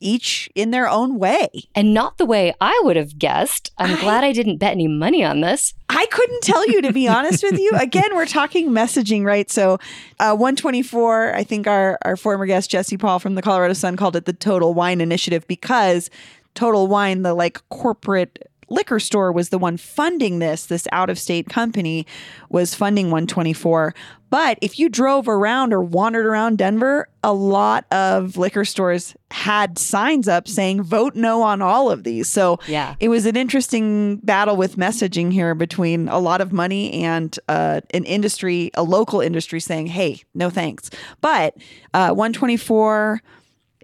each 0.00 0.48
in 0.54 0.70
their 0.70 0.88
own 0.88 1.18
way 1.18 1.48
And 1.74 1.92
not 1.94 2.18
the 2.18 2.26
way 2.26 2.54
I 2.60 2.80
would 2.84 2.96
have 2.96 3.18
guessed. 3.18 3.72
I'm 3.78 3.96
I- 3.96 4.00
glad 4.00 4.24
I 4.24 4.32
didn't 4.32 4.58
bet 4.58 4.72
any 4.72 4.88
money 4.88 5.22
on 5.24 5.40
this. 5.40 5.74
I 5.88 6.06
couldn't 6.06 6.42
tell 6.42 6.66
you 6.68 6.82
to 6.82 6.92
be 6.92 7.06
honest 7.16 7.42
with 7.42 7.58
you. 7.58 7.70
Again, 7.78 8.14
we're 8.14 8.26
talking 8.26 8.70
messaging, 8.70 9.24
right? 9.24 9.50
So, 9.50 9.78
uh, 10.20 10.34
124. 10.34 11.34
I 11.34 11.44
think 11.44 11.66
our 11.66 11.98
our 12.04 12.16
former 12.16 12.46
guest 12.46 12.70
Jesse 12.70 12.96
Paul 12.96 13.18
from 13.18 13.34
the 13.34 13.42
Colorado 13.42 13.72
Sun 13.74 13.96
called 13.96 14.16
it 14.16 14.24
the 14.24 14.32
Total 14.32 14.74
Wine 14.74 15.00
Initiative 15.00 15.46
because 15.46 16.10
Total 16.54 16.86
Wine, 16.86 17.22
the 17.22 17.34
like 17.34 17.60
corporate 17.68 18.50
liquor 18.68 18.98
store, 19.00 19.32
was 19.32 19.50
the 19.50 19.58
one 19.58 19.76
funding 19.76 20.38
this. 20.38 20.66
This 20.66 20.86
out 20.92 21.10
of 21.10 21.18
state 21.18 21.48
company 21.48 22.06
was 22.50 22.74
funding 22.74 23.06
124. 23.06 23.94
But 24.28 24.58
if 24.60 24.78
you 24.80 24.88
drove 24.88 25.28
around 25.28 25.72
or 25.72 25.80
wandered 25.80 26.26
around 26.26 26.58
Denver, 26.58 27.08
a 27.22 27.32
lot 27.32 27.84
of 27.92 28.36
liquor 28.36 28.64
stores 28.64 29.14
had 29.30 29.78
signs 29.78 30.26
up 30.26 30.48
saying 30.48 30.82
"Vote 30.82 31.14
no" 31.14 31.42
on 31.42 31.62
all 31.62 31.92
of 31.92 32.02
these. 32.02 32.28
So 32.28 32.58
Yeah. 32.66 32.96
it 32.98 33.08
was 33.08 33.24
an 33.24 33.36
interesting 33.36 34.16
battle 34.24 34.56
with 34.56 34.76
messaging 34.76 35.32
here 35.32 35.54
between 35.54 36.08
a 36.08 36.18
lot 36.18 36.40
of 36.40 36.52
money 36.52 36.92
and 37.04 37.38
uh, 37.48 37.82
an 37.94 38.02
industry, 38.04 38.72
a 38.74 38.82
local 38.82 39.20
industry 39.20 39.60
saying, 39.60 39.86
hey, 39.86 40.22
no 40.34 40.50
thanks. 40.50 40.90
But 41.20 41.56
uh, 41.94 42.10
124 42.10 43.22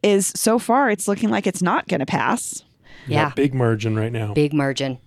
is 0.03 0.33
so 0.35 0.59
far, 0.59 0.91
it's 0.91 1.07
looking 1.07 1.31
like 1.31 1.47
it's 1.47 1.63
not 1.63 1.87
going 1.87 2.01
to 2.01 2.07
pass. 2.07 2.65
Yeah. 3.07 3.33
big 3.35 3.55
margin 3.55 3.97
right 3.97 4.13
now. 4.13 4.33
Big 4.35 4.53
margin. 4.53 4.99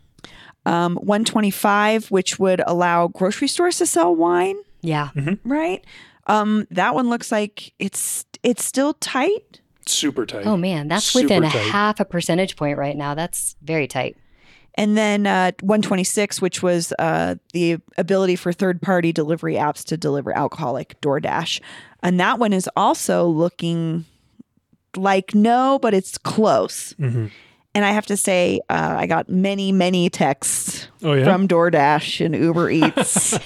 Um, 0.65 0.95
125, 0.95 2.09
which 2.11 2.39
would 2.39 2.61
allow 2.65 3.07
grocery 3.09 3.47
stores 3.47 3.77
to 3.77 3.85
sell 3.85 4.15
wine, 4.15 4.55
Yeah. 4.81 5.09
right? 5.43 5.83
Um, 6.27 6.65
that 6.71 6.95
one 6.95 7.09
looks 7.09 7.31
like 7.31 7.73
it's 7.77 8.25
it's 8.41 8.65
still 8.65 8.93
tight. 8.95 9.61
Super 9.85 10.25
tight. 10.25 10.47
Oh, 10.47 10.57
man. 10.57 10.87
That's 10.87 11.05
Super 11.05 11.25
within 11.25 11.43
a 11.43 11.49
half 11.49 11.99
a 11.99 12.05
percentage 12.05 12.55
point 12.55 12.77
right 12.79 12.97
now. 12.97 13.13
That's 13.13 13.55
very 13.61 13.87
tight. 13.87 14.17
And 14.73 14.97
then 14.97 15.27
uh, 15.27 15.51
126, 15.61 16.41
which 16.41 16.63
was 16.63 16.91
uh, 16.97 17.35
the 17.53 17.77
ability 17.97 18.35
for 18.35 18.51
third 18.51 18.81
party 18.81 19.13
delivery 19.13 19.53
apps 19.53 19.83
to 19.85 19.95
deliver 19.97 20.35
alcohol, 20.35 20.73
like 20.73 20.99
DoorDash. 21.01 21.61
And 22.01 22.19
that 22.19 22.39
one 22.39 22.51
is 22.53 22.67
also 22.75 23.25
looking 23.27 24.05
like 24.97 25.35
no, 25.35 25.77
but 25.81 25.93
it's 25.93 26.17
close. 26.17 26.93
Mhm. 26.93 27.29
And 27.75 27.83
I 27.83 27.91
have 27.91 28.05
to 28.07 28.17
say, 28.17 28.61
uh, 28.69 28.95
I 28.97 29.05
got 29.05 29.29
many, 29.29 29.73
many 29.73 30.09
texts 30.09 30.74
Oh 31.03 31.13
yeah. 31.13 31.23
from 31.23 31.47
DoorDash 31.47 32.25
and 32.25 32.35
Uber 32.35 32.69
Eats 32.69 33.39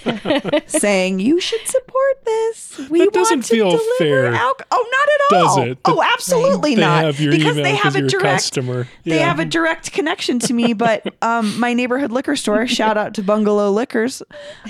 saying 0.79 1.19
you 1.19 1.39
should 1.39 1.65
support 1.67 2.25
this. 2.25 2.79
We 2.89 3.00
That 3.00 3.13
doesn't 3.13 3.38
want 3.38 3.46
to 3.46 3.53
feel 3.55 3.69
deliver 3.72 3.86
fair. 3.98 4.25
alcohol. 4.34 4.67
Oh, 4.72 4.88
not 4.91 5.10
at 5.10 5.41
Does 5.43 5.58
all. 5.58 5.63
it? 5.72 5.77
Oh, 5.86 6.03
absolutely 6.13 6.75
they 6.75 6.81
not. 6.81 7.15
because 7.17 7.55
they 7.55 7.75
have 7.75 7.96
a 7.96 8.01
direct 8.01 8.24
customer. 8.24 8.88
they 9.03 9.19
have 9.19 9.39
a 9.39 9.46
direct 9.46 9.91
connection 9.91 10.39
to 10.39 10.53
me, 10.53 10.74
but 10.74 11.03
um, 11.24 11.60
my 11.60 11.74
neighborhood 11.74 12.12
liquor 12.12 12.36
store, 12.36 12.65
shout 12.67 12.98
out 12.98 13.13
to 13.15 13.24
Bungalow 13.24 13.72
Liquors, 13.72 14.22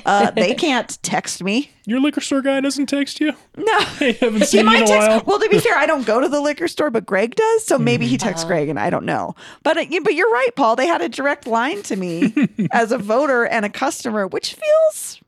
uh, 0.05 0.31
they 0.31 0.53
can't 0.55 0.97
text 1.03 1.43
me. 1.43 1.71
Your 1.85 1.99
liquor 2.01 2.21
store 2.21 2.41
guy 2.43 2.61
doesn't 2.61 2.85
text 2.85 3.19
you. 3.19 3.31
No. 3.57 3.65
I 3.67 4.15
haven't 4.21 4.41
He 4.41 4.45
seen 4.45 4.67
you 4.67 4.75
in 4.77 4.83
a 4.83 4.85
text. 4.85 5.07
while. 5.07 5.23
Well, 5.25 5.39
to 5.39 5.49
be 5.49 5.57
fair, 5.57 5.75
I 5.75 5.87
don't 5.87 6.05
go 6.05 6.19
to 6.21 6.29
the 6.29 6.39
liquor 6.39 6.67
store, 6.67 6.91
but 6.91 7.03
Greg 7.03 7.33
does. 7.35 7.65
So 7.65 7.79
maybe 7.79 8.05
he 8.05 8.15
texts 8.15 8.43
Uh-huh. 8.43 8.53
Greg, 8.53 8.69
and 8.69 8.79
I 8.79 8.91
don't 8.91 9.05
know. 9.05 9.33
But 9.63 9.77
uh, 9.77 9.85
but 10.03 10.13
you're 10.13 10.29
right, 10.29 10.49
Paul. 10.55 10.75
They 10.75 10.85
had 10.85 11.01
a 11.01 11.09
direct 11.09 11.47
line 11.47 11.81
to 11.83 11.95
me 11.95 12.29
as 12.71 12.91
a 12.91 12.97
voter 12.97 13.45
and 13.45 13.65
a 13.65 13.69
customer, 13.69 14.27
which 14.27 14.53
feels 14.55 15.21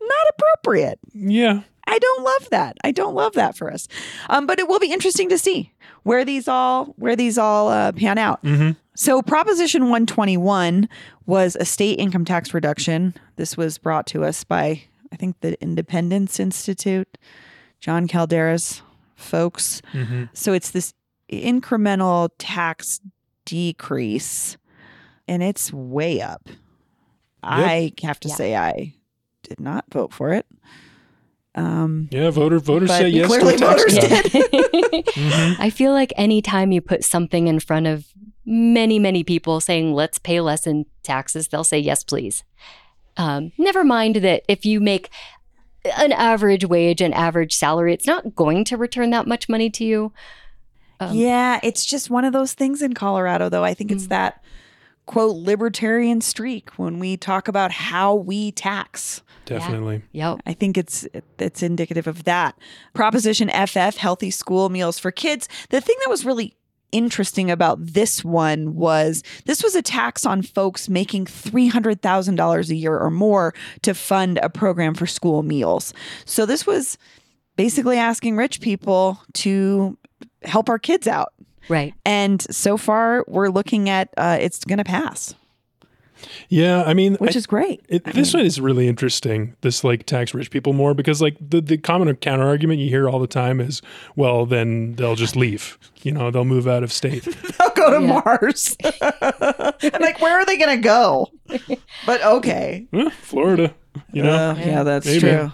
not 0.00 0.26
appropriate. 0.36 0.98
Yeah. 1.12 1.62
I 1.86 1.98
don't 1.98 2.22
love 2.22 2.50
that. 2.50 2.76
I 2.84 2.92
don't 2.92 3.14
love 3.14 3.32
that 3.32 3.56
for 3.56 3.72
us. 3.72 3.88
Um, 4.28 4.46
but 4.46 4.58
it 4.58 4.68
will 4.68 4.78
be 4.78 4.92
interesting 4.92 5.30
to 5.30 5.38
see 5.38 5.72
where 6.02 6.24
these 6.24 6.46
all 6.46 6.86
where 6.96 7.16
these 7.16 7.38
all 7.38 7.68
uh, 7.68 7.92
pan 7.92 8.18
out. 8.18 8.42
Mhm. 8.44 8.76
So 8.94 9.22
Proposition 9.22 9.84
121 9.84 10.88
was 11.26 11.56
a 11.56 11.64
state 11.64 11.98
income 11.98 12.24
tax 12.24 12.52
reduction. 12.52 13.14
This 13.36 13.56
was 13.56 13.78
brought 13.78 14.06
to 14.08 14.24
us 14.24 14.44
by 14.44 14.82
I 15.12 15.16
think 15.16 15.40
the 15.40 15.58
Independence 15.62 16.38
Institute, 16.38 17.16
Jon 17.80 18.06
Caldara's 18.06 18.82
folks. 19.16 19.80
hmm 19.92 20.24
So 20.34 20.52
it's 20.52 20.70
this 20.70 20.92
incremental 21.32 22.28
tax 22.38 23.00
decrease, 23.46 24.58
and 25.26 25.42
it's 25.42 25.72
way 25.72 26.20
up. 26.20 26.48
I 27.42 27.92
have 28.02 28.20
to 28.20 28.28
Yeah. 28.28 28.34
say 28.34 28.56
I 28.56 28.94
did 29.42 29.60
not 29.60 29.84
vote 29.92 30.12
for 30.12 30.32
it. 30.32 30.46
Um, 31.54 32.08
Yeah. 32.12 32.30
Voter 32.30 32.58
voters 32.60 32.90
say 32.90 33.08
yes 33.08 33.26
clearly 33.26 33.54
a 33.54 33.58
voters 33.58 33.98
cut. 33.98 34.24
did. 34.32 34.42
Mhm. 35.16 35.56
I 35.58 35.70
feel 35.70 35.92
like 35.92 36.12
anytime 36.16 36.70
you 36.72 36.80
put 36.80 37.04
something 37.04 37.48
in 37.48 37.58
front 37.60 37.86
of 37.86 38.06
many, 38.44 38.98
many 38.98 39.24
people 39.24 39.60
saying, 39.60 39.92
let's 39.94 40.18
pay 40.18 40.40
less 40.40 40.66
in 40.66 40.86
taxes, 41.02 41.48
they'll 41.48 41.64
say, 41.64 41.78
yes, 41.78 42.04
please. 42.04 42.44
Um, 43.16 43.52
never 43.58 43.82
mind 43.84 44.16
that 44.16 44.42
if 44.48 44.64
you 44.64 44.80
make 44.80 45.10
an 45.96 46.12
average 46.12 46.64
wage, 46.64 47.00
an 47.00 47.12
average 47.12 47.54
salary, 47.56 47.92
it's 47.92 48.06
not 48.06 48.34
going 48.34 48.64
to 48.64 48.76
return 48.76 49.10
that 49.10 49.26
much 49.26 49.48
money 49.48 49.70
to 49.70 49.84
you. 49.84 50.12
Um, 51.00 51.16
yeah, 51.16 51.58
it's 51.62 51.84
just 51.84 52.10
one 52.10 52.24
of 52.24 52.32
those 52.32 52.52
things 52.52 52.82
in 52.82 52.92
Colorado, 52.94 53.48
though. 53.48 53.64
I 53.64 53.74
think 53.74 53.90
it's 53.90 54.06
Mm. 54.06 54.10
that 54.10 54.42
quote 55.08 55.36
libertarian 55.36 56.20
streak 56.20 56.68
when 56.78 56.98
we 56.98 57.16
talk 57.16 57.48
about 57.48 57.72
how 57.72 58.14
we 58.14 58.52
tax. 58.52 59.22
Definitely. 59.46 60.02
Yep. 60.12 60.40
I 60.46 60.52
think 60.52 60.76
it's 60.76 61.08
it's 61.38 61.62
indicative 61.62 62.06
of 62.06 62.24
that. 62.24 62.56
Proposition 62.92 63.48
FF, 63.48 63.96
healthy 63.96 64.30
school 64.30 64.68
meals 64.68 64.98
for 64.98 65.10
kids. 65.10 65.48
The 65.70 65.80
thing 65.80 65.96
that 66.02 66.10
was 66.10 66.26
really 66.26 66.54
interesting 66.92 67.50
about 67.50 67.78
this 67.80 68.22
one 68.22 68.74
was 68.74 69.22
this 69.46 69.62
was 69.62 69.74
a 69.74 69.82
tax 69.82 70.26
on 70.26 70.42
folks 70.42 70.90
making 70.90 71.24
$300,000 71.24 72.70
a 72.70 72.74
year 72.74 72.98
or 72.98 73.10
more 73.10 73.54
to 73.82 73.94
fund 73.94 74.38
a 74.42 74.50
program 74.50 74.94
for 74.94 75.06
school 75.06 75.42
meals. 75.42 75.94
So 76.26 76.44
this 76.44 76.66
was 76.66 76.98
basically 77.56 77.96
asking 77.96 78.36
rich 78.36 78.60
people 78.60 79.20
to 79.34 79.96
help 80.42 80.68
our 80.68 80.78
kids 80.78 81.08
out. 81.08 81.32
Right. 81.68 81.94
And 82.04 82.40
so 82.54 82.76
far, 82.76 83.24
we're 83.28 83.48
looking 83.48 83.88
at 83.88 84.08
uh, 84.16 84.38
it's 84.40 84.64
going 84.64 84.78
to 84.78 84.84
pass, 84.84 85.34
Yeah. 86.48 86.82
I 86.84 86.94
mean, 86.94 87.14
which 87.16 87.36
I- 87.36 87.38
is 87.38 87.46
great. 87.46 87.80
It, 87.88 88.04
this 88.04 88.32
mean- 88.34 88.40
one 88.40 88.46
is 88.46 88.60
really 88.60 88.88
interesting. 88.88 89.54
This 89.60 89.84
like 89.84 90.06
tax 90.06 90.32
rich 90.34 90.50
people 90.50 90.72
more 90.72 90.94
because 90.94 91.20
like 91.22 91.36
the 91.40 91.60
the 91.60 91.76
common 91.78 92.14
counter 92.16 92.46
argument 92.46 92.80
you 92.80 92.88
hear 92.88 93.08
all 93.08 93.18
the 93.18 93.26
time 93.26 93.60
is, 93.60 93.82
well, 94.16 94.46
then 94.46 94.94
they'll 94.94 95.14
just 95.16 95.36
leave. 95.36 95.78
You 96.02 96.12
know, 96.12 96.30
they'll 96.30 96.44
move 96.44 96.66
out 96.66 96.82
of 96.82 96.92
state. 96.92 97.22
they'll 97.58 97.70
go 97.70 97.98
to 97.98 98.04
Yeah. 98.06 98.22
Mars. 98.24 98.76
I'm 99.12 100.00
like, 100.00 100.20
where 100.20 100.38
are 100.38 100.44
they 100.46 100.56
going 100.56 100.76
to 100.76 100.82
go? 100.82 101.28
But 102.06 102.22
okay. 102.24 102.86
Eh, 102.92 103.10
Florida. 103.22 103.74
You 104.12 104.22
know, 104.22 104.30
Uh, 104.50 104.54
yeah, 104.58 104.82
that's 104.84 105.06
Maybe. 105.06 105.20
true. 105.20 105.52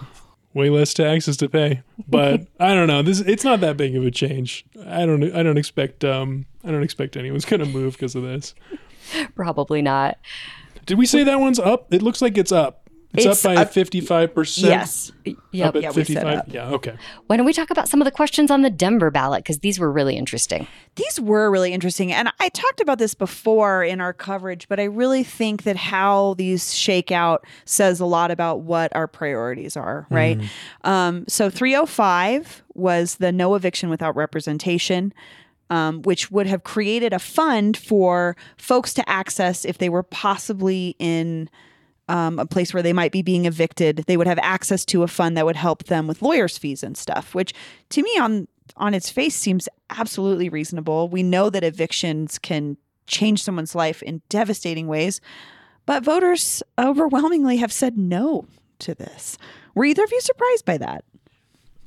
Way 0.55 0.69
less 0.71 0.93
taxes 0.93 1.37
to 1.37 1.49
pay. 1.49 1.83
But 2.07 2.47
I 2.59 2.73
don't 2.73 2.87
know. 2.87 3.03
This 3.03 3.19
it's 3.19 3.43
not 3.43 3.59
that 3.59 3.77
big 3.77 3.95
of 3.95 4.03
a 4.03 4.09
change. 4.09 4.65
I 4.87 5.05
don't 5.05 5.23
I 5.35 5.43
don't 5.43 5.57
expect 5.57 6.03
um 6.03 6.47
I 6.63 6.71
don't 6.71 6.81
expect 6.81 7.15
anyone's 7.15 7.45
gonna 7.51 7.65
move 7.65 7.93
because 7.93 8.15
of 8.15 8.23
this. 8.23 8.55
Probably 9.35 9.83
not. 9.83 10.17
Did 10.87 10.97
we 10.97 11.05
say 11.05 11.23
that 11.23 11.39
one's 11.39 11.59
up? 11.59 11.93
It 11.93 12.01
looks 12.01 12.21
like 12.21 12.37
it's 12.37 12.51
up. 12.51 12.84
It's, 13.17 13.25
It's 13.25 13.45
up 13.45 13.55
by 13.55 13.61
up- 13.61 13.71
fifty 13.73 14.01
five 14.01 14.33
percent. 14.33 14.67
Yes. 14.67 15.11
Yep. 15.51 15.67
Up 15.67 15.75
at 15.75 15.81
Yeah, 15.81 15.89
we 15.89 16.03
said 16.03 16.07
55. 16.23 16.37
up. 16.37 16.45
Yeah, 16.49 16.69
okay. 16.71 16.95
Why 17.27 17.37
don't 17.37 17.45
we 17.45 17.53
talk 17.53 17.69
about 17.71 17.87
some 17.87 17.99
of 18.01 18.05
the 18.05 18.11
questions 18.11 18.51
on 18.51 18.61
the 18.61 18.69
Denver 18.69 19.09
ballot? 19.09 19.43
Because 19.43 19.59
these 19.59 19.79
were 19.79 19.91
really 19.91 20.15
interesting. 20.17 20.67
These 20.95 21.19
were 21.19 21.49
really 21.49 21.73
interesting. 21.73 22.11
And 22.11 22.29
I 22.39 22.49
talked 22.49 22.79
about 22.79 22.99
this 22.99 23.13
before 23.15 23.83
in 23.83 24.01
our 24.01 24.13
coverage, 24.13 24.67
but 24.67 24.79
I 24.79 24.83
really 24.83 25.23
think 25.23 25.63
that 25.63 25.77
how 25.77 26.35
these 26.37 26.73
shake 26.75 27.11
out 27.11 27.45
says 27.65 27.99
a 27.99 28.05
lot 28.05 28.29
about 28.31 28.61
what 28.61 28.95
our 28.95 29.07
priorities 29.07 29.75
are, 29.75 30.05
right? 30.11 30.39
Um, 30.83 31.25
so 31.27 31.49
305 31.49 32.63
was 32.75 33.15
the 33.15 33.31
no 33.31 33.55
eviction 33.55 33.89
without 33.89 34.15
representation. 34.15 35.13
Um, 35.71 36.03
which 36.03 36.29
would 36.29 36.45
have 36.45 36.63
created 36.63 37.11
a 37.11 37.17
fund 37.17 37.75
for 37.75 38.37
folks 38.55 38.93
to 38.93 39.09
access 39.09 39.65
if 39.65 39.79
they 39.79 39.89
were 39.89 40.03
possibly 40.03 40.95
in 40.99 41.49
um, 42.07 42.39
a 42.39 42.45
place 42.45 42.73
where 42.73 42.83
they 42.83 42.93
might 42.93 43.11
be 43.11 43.21
being 43.21 43.45
evicted, 43.45 44.03
they 44.07 44.17
would 44.17 44.27
have 44.27 44.39
access 44.41 44.85
to 44.85 45.03
a 45.03 45.07
fund 45.07 45.35
that 45.37 45.45
would 45.45 45.55
help 45.55 45.85
them 45.85 46.07
with 46.07 46.21
lawyers' 46.21 46.57
fees 46.57 46.83
and 46.83 46.95
stuff. 46.97 47.33
Which, 47.33 47.53
to 47.89 48.03
me, 48.03 48.17
on 48.19 48.47
on 48.77 48.93
its 48.93 49.09
face 49.09 49.35
seems 49.35 49.69
absolutely 49.89 50.49
reasonable. 50.49 51.07
We 51.07 51.23
know 51.23 51.49
that 51.49 51.63
evictions 51.63 52.39
can 52.39 52.77
change 53.07 53.43
someone's 53.43 53.75
life 53.75 54.01
in 54.01 54.21
devastating 54.29 54.87
ways, 54.87 55.21
but 55.85 56.03
voters 56.03 56.63
overwhelmingly 56.79 57.57
have 57.57 57.71
said 57.71 57.97
no 57.97 58.45
to 58.79 58.95
this. 58.95 59.37
Were 59.75 59.85
either 59.85 60.03
of 60.03 60.11
you 60.11 60.19
surprised 60.21 60.65
by 60.65 60.77
that? 60.79 61.05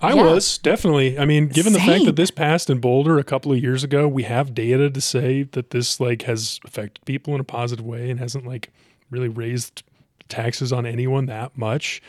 I 0.00 0.14
Yeah. 0.14 0.22
was 0.32 0.58
definitely. 0.58 1.18
I 1.18 1.24
mean, 1.24 1.48
given 1.48 1.72
the 1.72 1.80
fact 1.80 2.04
that 2.04 2.14
this 2.14 2.30
passed 2.30 2.70
in 2.70 2.78
Boulder 2.78 3.18
a 3.18 3.24
couple 3.24 3.50
of 3.52 3.58
years 3.58 3.82
ago, 3.82 4.06
we 4.06 4.22
have 4.22 4.54
data 4.54 4.88
to 4.88 5.00
say 5.00 5.42
that 5.42 5.70
this 5.70 5.98
like 5.98 6.22
has 6.22 6.60
affected 6.64 7.04
people 7.04 7.34
in 7.34 7.40
a 7.40 7.44
positive 7.44 7.84
way 7.84 8.08
and 8.08 8.20
hasn't 8.20 8.46
like 8.46 8.72
really 9.10 9.28
raised 9.28 9.82
taxes 10.28 10.72
on 10.72 10.86
anyone 10.86 11.26
that 11.26 11.56
much. 11.56 12.02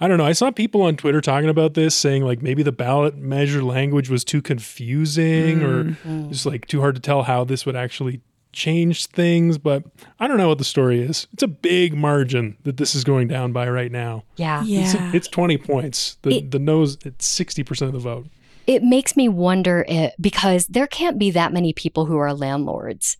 I 0.00 0.08
don't 0.08 0.18
know. 0.18 0.26
I 0.26 0.32
saw 0.32 0.50
people 0.50 0.82
on 0.82 0.96
Twitter 0.96 1.20
talking 1.20 1.48
about 1.48 1.74
this, 1.74 1.94
saying 1.94 2.24
like 2.24 2.42
maybe 2.42 2.62
the 2.62 2.72
ballot 2.72 3.16
measure 3.16 3.62
language 3.62 4.10
was 4.10 4.24
too 4.24 4.42
confusing 4.42 5.62
or 5.62 5.84
mm-hmm. 5.84 6.28
just 6.28 6.46
like 6.46 6.66
too 6.66 6.80
hard 6.80 6.94
to 6.96 7.00
tell 7.00 7.22
how 7.22 7.44
this 7.44 7.64
would 7.64 7.76
actually 7.76 8.20
change 8.52 9.06
things. 9.06 9.58
But 9.58 9.84
I 10.18 10.28
don't 10.28 10.36
know 10.38 10.48
what 10.48 10.58
the 10.58 10.64
story 10.64 11.00
is. 11.00 11.26
It's 11.32 11.42
a 11.42 11.48
big 11.48 11.94
margin 11.94 12.56
that 12.64 12.76
this 12.76 12.94
is 12.94 13.04
going 13.04 13.28
down 13.28 13.52
by 13.52 13.68
right 13.68 13.92
now. 13.92 14.24
Yeah. 14.36 14.62
It's, 14.66 14.94
it's 15.14 15.28
20 15.28 15.58
points. 15.58 16.18
The 16.22 16.36
It- 16.36 16.50
the 16.50 16.58
nose 16.58 16.98
at 17.06 17.18
60% 17.18 17.82
of 17.82 17.92
the 17.92 17.98
vote. 17.98 18.26
It 18.66 18.82
makes 18.82 19.16
me 19.16 19.28
wonder 19.28 19.84
it, 19.86 20.14
because 20.20 20.66
there 20.66 20.88
can't 20.88 21.20
be 21.20 21.30
that 21.30 21.52
many 21.52 21.72
people 21.72 22.06
who 22.06 22.16
are 22.16 22.34
landlords. 22.34 23.16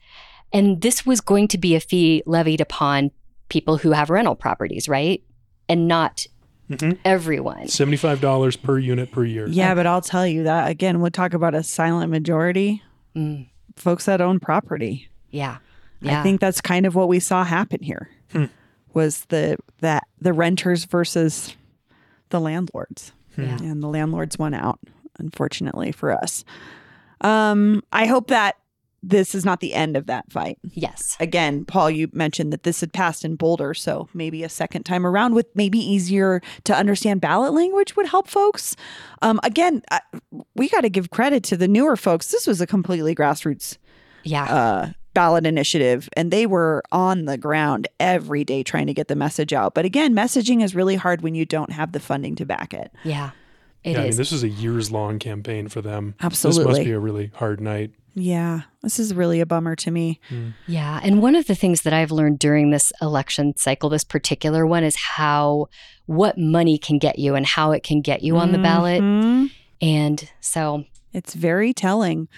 And 0.53 0.81
this 0.83 1.07
was 1.07 1.21
going 1.21 1.47
to 1.49 1.59
be 1.59 1.77
a 1.77 1.81
fee 1.81 2.23
levied 2.27 2.61
upon 2.61 3.13
people 3.49 3.77
who 3.79 3.93
have 3.93 4.11
rental 4.11 4.35
properties, 4.35 4.89
right? 4.89 5.23
And 5.69 5.87
not 5.89 6.27
Mhm. 6.71 6.99
everyone. 7.05 7.67
$75 7.69 8.57
per 8.57 8.79
unit 8.79 9.13
per 9.13 9.25
year. 9.25 9.47
Yeah, 9.49 9.75
but 9.75 9.87
I'll 9.87 10.01
tell 10.01 10.27
you 10.27 10.43
that 10.45 10.69
again, 10.71 11.01
we'll 11.01 11.11
talk 11.13 11.33
about 11.35 11.55
a 11.55 11.63
silent 11.63 12.11
majority. 12.11 12.83
Mm, 13.15 13.47
Folks 13.77 14.05
that 14.07 14.21
own 14.21 14.41
property. 14.41 15.09
yeah. 15.31 15.59
Yeah. 16.01 16.21
I 16.21 16.23
think 16.23 16.41
that's 16.43 16.61
kind 16.61 16.85
of 16.85 16.95
what 16.95 17.09
we 17.09 17.19
saw 17.21 17.43
happen 17.45 17.83
here. 17.83 18.11
Was 18.93 19.25
the 19.27 19.57
that 19.81 20.05
the 20.21 20.33
renters 20.33 20.85
versus 20.87 21.55
the 22.31 22.41
landlords. 22.41 23.13
Yeah. 23.37 23.59
And 23.61 23.83
the 23.83 23.89
landlords 23.89 24.39
won 24.39 24.53
out, 24.55 24.79
unfortunately 25.19 25.93
for 25.93 26.13
us. 26.13 26.45
Um, 27.21 27.83
I 27.93 28.07
hope 28.07 28.29
that 28.29 28.57
this 29.09 29.35
is 29.35 29.45
not 29.45 29.61
the 29.61 29.73
end 29.73 29.97
of 29.97 30.07
that 30.07 30.31
fight. 30.33 30.59
yes. 30.73 31.17
Again, 31.21 31.65
Paul, 31.65 31.91
you 31.91 32.09
mentioned 32.13 32.53
that 32.53 32.65
this 32.65 32.81
had 32.81 32.93
passed 32.93 33.25
in 33.25 33.37
Boulder, 33.37 33.73
so 33.73 34.09
maybe 34.13 34.43
a 34.43 34.49
second 34.49 34.83
time 34.85 35.07
around 35.07 35.35
with 35.35 35.47
maybe 35.55 35.79
easier 35.79 36.41
to 36.65 36.75
understand 36.75 37.21
ballot 37.21 37.53
language 37.53 37.95
would 37.97 38.07
help 38.07 38.27
folks. 38.29 38.75
Um, 39.23 39.39
again, 39.45 39.83
I, 39.91 40.01
we 40.57 40.69
got 40.69 40.81
to 40.81 40.89
give 40.89 41.11
credit 41.11 41.45
to 41.45 41.57
the 41.57 41.69
newer 41.69 41.97
folks. 41.97 42.33
This 42.33 42.47
was 42.47 42.61
a 42.61 42.67
completely 42.67 43.15
grassroots 43.15 43.79
Yeah. 44.25 44.45
uh, 44.45 44.91
ballot 45.15 45.47
initiative, 45.47 46.09
and 46.17 46.31
they 46.33 46.45
were 46.45 46.83
on 46.91 47.27
the 47.27 47.39
ground 47.39 47.87
every 48.01 48.45
day 48.45 48.63
trying 48.63 48.87
to 48.89 48.93
get 48.95 49.09
the 49.09 49.17
message 49.17 49.53
out. 49.53 49.75
But 49.75 49.85
again, 49.85 50.15
messaging 50.15 50.63
is 50.65 50.75
really 50.75 50.97
hard 50.97 51.23
when 51.23 51.35
you 51.35 51.47
don't 51.47 51.71
have 51.73 51.93
the 51.93 52.01
funding 52.01 52.35
to 52.37 52.45
back 52.45 52.75
it. 52.75 52.91
yeah. 53.05 53.31
It 53.85 53.91
is. 53.91 53.95
yeah, 53.95 54.01
I 54.01 54.09
mean, 54.09 54.17
this 54.17 54.33
is 54.33 54.43
a 54.43 54.49
years 54.49 54.91
long 54.91 55.21
campaign 55.21 55.69
for 55.69 55.81
them. 55.81 56.17
Absolutely. 56.21 56.65
This 56.65 56.69
must 56.79 56.85
be 56.85 56.91
a 56.91 56.99
really 56.99 57.31
hard 57.35 57.61
night. 57.61 57.93
Yeah, 58.19 58.63
this 58.83 58.99
is 58.99 59.15
really 59.15 59.41
a 59.41 59.47
bummer 59.47 59.77
to 59.77 59.91
me. 59.91 60.21
Yeah. 60.67 61.01
And 61.03 61.21
one 61.21 61.37
of 61.37 61.47
the 61.47 61.55
things 61.55 61.83
that 61.83 61.93
I've 61.93 62.11
learned 62.11 62.39
during 62.39 62.71
this 62.71 62.91
election 63.03 63.55
cycle, 63.59 63.91
this 63.91 64.05
particular 64.05 64.67
one, 64.67 64.85
is 64.85 64.97
how 64.97 65.69
what 66.07 66.39
money 66.39 66.79
can 66.79 66.99
get 66.99 67.19
you 67.19 67.35
and 67.35 67.45
how 67.45 67.73
it 67.73 67.83
can 67.83 68.01
get 68.01 68.23
you 68.23 68.39
on 68.39 68.53
the 68.53 68.59
ballot. 68.59 69.03
Mhm. 69.03 69.51
And 69.83 70.31
so, 70.41 70.85
It's 71.13 71.35
very 71.35 71.73
telling. 71.73 72.29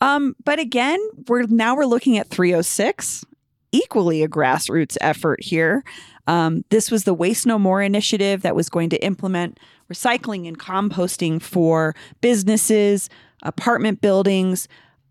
Um, 0.00 0.34
but 0.44 0.58
again, 0.58 0.98
we're 1.28 1.44
now 1.48 1.76
we're 1.76 1.84
looking 1.86 2.18
at 2.18 2.28
306, 2.30 3.24
equally 3.70 4.22
a 4.24 4.28
grassroots 4.28 4.96
effort 5.00 5.40
here. 5.42 5.84
Um, 6.26 6.64
this 6.70 6.90
was 6.90 7.04
the 7.04 7.14
Waste 7.14 7.46
No 7.46 7.58
More 7.60 7.80
initiative 7.80 8.42
that 8.42 8.56
was 8.56 8.68
going 8.68 8.90
to 8.90 9.04
implement 9.04 9.60
recycling 9.92 10.48
and 10.48 10.58
composting 10.58 11.40
for 11.40 11.94
businesses, 12.20 13.08
apartment 13.44 14.00
buildings, 14.00 14.66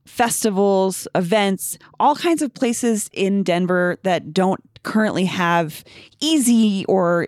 festivals, 0.06 1.08
events, 1.16 1.78
all 2.00 2.16
kinds 2.16 2.42
of 2.42 2.54
places 2.54 3.10
in 3.13 3.44
Denver 3.44 3.98
that 4.04 4.34
don't 4.34 4.62
currently 4.84 5.24
have 5.24 5.82
easy 6.20 6.84
or 6.89 7.26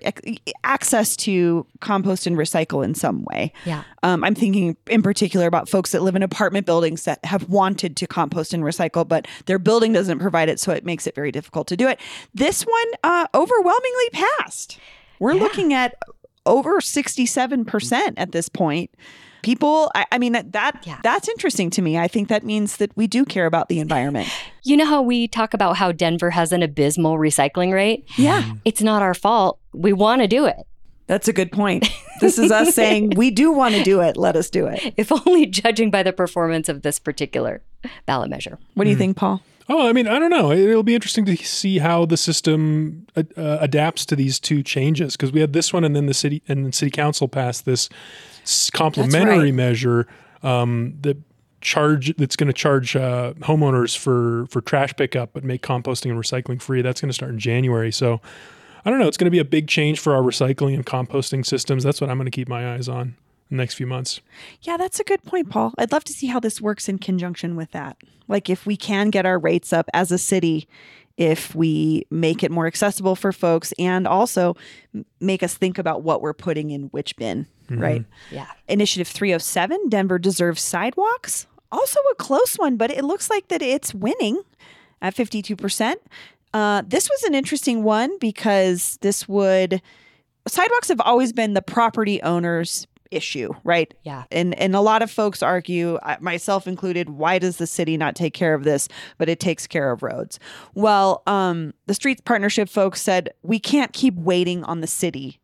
access 0.65 1.15
to 1.15 1.65
compost 1.79 2.27
and 2.27 2.35
recycle 2.35 2.83
in 2.83 2.93
some 2.93 3.23
way. 3.31 3.53
yeah. 3.65 3.83
Um, 4.03 4.25
I'm 4.25 4.35
thinking 4.35 4.75
in 4.87 5.01
particular 5.01 5.47
about 5.47 5.69
folks 5.69 5.91
that 5.93 6.01
live 6.01 6.17
in 6.17 6.23
apartment 6.23 6.65
buildings 6.65 7.05
that 7.05 7.23
have 7.23 7.47
wanted 7.47 7.95
to 7.95 8.07
compost 8.07 8.53
and 8.53 8.61
recycle, 8.61 9.07
but 9.07 9.25
their 9.45 9.57
building 9.57 9.93
doesn't 9.93 10.19
provide 10.19 10.49
it, 10.49 10.59
so 10.59 10.73
it 10.73 10.83
makes 10.85 11.07
it 11.07 11.15
very 11.15 11.31
difficult 11.31 11.67
to 11.69 11.77
do 11.77 11.87
it. 11.87 11.97
This 12.33 12.63
one 12.63 12.87
uh, 13.05 13.27
overwhelmingly 13.33 14.09
passed. 14.11 14.77
We're 15.19 15.33
Yeah. 15.35 15.41
looking 15.43 15.73
at 15.73 15.95
over 16.45 16.81
67% 16.81 18.13
at 18.17 18.31
this 18.33 18.49
point. 18.49 18.91
People, 19.45 19.91
I, 19.95 20.05
I 20.11 20.17
mean, 20.17 20.31
that, 20.33 20.51
that 20.53 20.83
Yeah. 20.85 20.97
that's 21.03 21.29
interesting 21.29 21.69
to 21.71 21.81
me. 21.81 21.97
I 21.97 22.07
think 22.07 22.27
that 22.29 22.43
means 22.43 22.77
that 22.77 22.91
we 22.97 23.05
do 23.07 23.23
care 23.25 23.45
about 23.45 23.69
the 23.69 23.79
environment. 23.79 24.27
You 24.67 24.75
know 24.77 24.85
how 24.87 25.03
we 25.03 25.27
talk 25.27 25.53
about 25.53 25.77
how 25.77 25.91
Denver 25.91 26.31
has 26.31 26.51
an 26.51 26.63
abysmal 26.63 27.17
recycling 27.19 27.71
rate? 27.71 28.03
Yeah, 28.17 28.53
It's 28.65 28.81
not 28.81 29.03
our 29.03 29.13
fault. 29.13 29.59
We 29.73 29.93
want 29.93 30.23
to 30.23 30.27
do 30.27 30.47
it. 30.47 30.57
that's 31.05 31.27
a 31.27 31.33
good 31.33 31.51
point. 31.51 31.87
This 32.21 32.39
is 32.39 32.49
us 32.49 32.73
saying 32.73 33.11
we 33.17 33.29
do 33.29 33.51
want 33.51 33.75
to 33.75 33.83
do 33.83 33.99
it. 34.01 34.15
Let 34.17 34.35
us 34.35 34.49
do 34.49 34.65
it. 34.65 34.93
If 34.97 35.11
only 35.11 35.45
judging 35.45 35.91
by 35.91 36.01
the 36.01 36.13
performance 36.13 36.67
of 36.69 36.81
this 36.81 36.97
particular 36.97 37.61
ballot 38.07 38.29
measure. 38.31 38.57
What 38.73 38.85
do 38.85 38.89
you 38.89 38.95
think, 38.95 39.17
Paul? 39.17 39.41
Oh, 39.69 39.87
I 39.87 39.93
mean, 39.93 40.07
I 40.07 40.17
don't 40.17 40.29
know. 40.31 40.51
It'll 40.51 40.81
be 40.83 40.95
interesting 40.95 41.25
to 41.25 41.35
see 41.37 41.77
how 41.79 42.05
the 42.05 42.17
system 42.17 43.05
uh, 43.15 43.23
uh, 43.37 43.57
adapts 43.61 44.05
to 44.07 44.15
these 44.15 44.39
two 44.39 44.63
changes 44.63 45.15
because 45.17 45.31
we 45.31 45.41
had 45.41 45.53
this 45.53 45.73
one, 45.73 45.83
and 45.83 45.95
then 45.95 46.05
the 46.07 46.13
city 46.13 46.41
and 46.47 46.65
the 46.67 46.71
city 46.71 46.89
council 46.91 47.27
passed 47.27 47.65
this 47.65 47.89
s- 47.89 47.89
complementary 48.71 49.45
right. 49.45 49.53
measure, 49.53 50.07
um, 50.43 50.95
that 51.01 51.17
charge 51.61 52.15
that's 52.17 52.35
going 52.35 52.47
to 52.47 52.53
charge 52.53 52.95
uh, 52.95 53.33
homeowners 53.39 53.97
for 53.97 54.45
for 54.47 54.61
trash 54.61 54.93
pickup, 54.95 55.33
but 55.33 55.43
make 55.43 55.61
composting 55.61 56.11
and 56.11 56.19
recycling 56.19 56.61
free. 56.61 56.81
That's 56.81 57.01
going 57.01 57.09
to 57.09 57.13
start 57.13 57.31
in 57.31 57.39
January. 57.39 57.91
So 57.91 58.21
I 58.85 58.91
don't 58.91 58.99
know. 58.99 59.07
It's 59.07 59.17
going 59.17 59.25
to 59.25 59.31
be 59.31 59.39
a 59.39 59.45
big 59.45 59.67
change 59.67 59.99
for 59.99 60.13
our 60.13 60.21
recycling 60.21 60.75
and 60.75 60.85
composting 60.85 61.45
systems. 61.45 61.83
That's 61.83 61.99
what 61.99 62.09
I'm 62.09 62.17
going 62.17 62.25
to 62.25 62.31
keep 62.31 62.47
my 62.47 62.73
eyes 62.75 62.87
on 62.87 63.15
the 63.49 63.55
next 63.55 63.73
few 63.73 63.87
months. 63.87 64.21
Yeah, 64.61 64.77
that's 64.77 64.99
a 64.99 65.03
good 65.03 65.23
point, 65.23 65.49
Paul. 65.49 65.73
I'd 65.77 65.91
love 65.91 66.03
to 66.05 66.13
see 66.13 66.27
how 66.27 66.39
this 66.39 66.61
works 66.61 66.87
in 66.87 66.99
conjunction 66.99 67.55
with 67.55 67.71
that. 67.71 67.97
Like, 68.27 68.49
if 68.49 68.65
we 68.65 68.77
can 68.77 69.09
get 69.09 69.25
our 69.25 69.39
rates 69.39 69.73
up 69.73 69.89
as 69.93 70.11
a 70.11 70.17
city, 70.17 70.67
if 71.17 71.55
we 71.55 72.05
make 72.11 72.43
it 72.43 72.51
more 72.51 72.67
accessible 72.67 73.15
for 73.15 73.31
folks, 73.31 73.73
and 73.79 74.07
also 74.07 74.55
make 75.19 75.41
us 75.41 75.55
think 75.55 75.77
about 75.77 76.03
what 76.03 76.21
we're 76.21 76.33
putting 76.33 76.69
in 76.69 76.83
which 76.85 77.15
bin, 77.17 77.47
right? 77.69 78.05
Yeah. 78.31 78.47
Initiative 78.67 79.07
307, 79.07 79.89
Denver 79.89 80.19
deserves 80.19 80.61
sidewalks. 80.61 81.47
Also 81.71 81.99
a 82.11 82.15
close 82.15 82.55
one, 82.55 82.77
but 82.77 82.91
it 82.91 83.03
looks 83.03 83.29
like 83.29 83.47
that 83.49 83.61
it's 83.61 83.93
winning 83.93 84.41
at 85.01 85.15
52%. 85.15 85.95
Uh, 86.53 86.83
this 86.87 87.09
was 87.09 87.23
an 87.23 87.35
interesting 87.35 87.83
one 87.83 88.17
because 88.19 88.97
this 89.01 89.27
would 89.27 89.81
sidewalks 90.47 90.87
have 90.87 91.01
always 91.01 91.33
been 91.33 91.53
the 91.53 91.61
property 91.61 92.21
owner's 92.21 92.87
issue, 93.11 93.53
right? 93.63 93.93
Yeah. 94.03 94.23
And 94.31 94.53
and 94.59 94.75
a 94.75 94.81
lot 94.81 95.01
of 95.01 95.11
folks 95.11 95.41
argue, 95.41 95.99
myself 96.19 96.67
included, 96.67 97.09
why 97.09 97.39
does 97.39 97.57
the 97.57 97.67
city 97.67 97.97
not 97.97 98.15
take 98.15 98.33
care 98.33 98.53
of 98.53 98.63
this, 98.63 98.87
but 99.17 99.29
it 99.29 99.39
takes 99.39 99.67
care 99.67 99.91
of 99.91 100.03
roads? 100.03 100.39
Well, 100.73 101.23
um, 101.27 101.73
the 101.87 101.93
streets 101.93 102.21
partnership 102.21 102.69
folks 102.69 103.01
said 103.01 103.31
we 103.43 103.59
can't 103.59 103.93
keep 103.93 104.15
waiting 104.15 104.63
on 104.63 104.81
the 104.81 104.87
city 104.87 105.39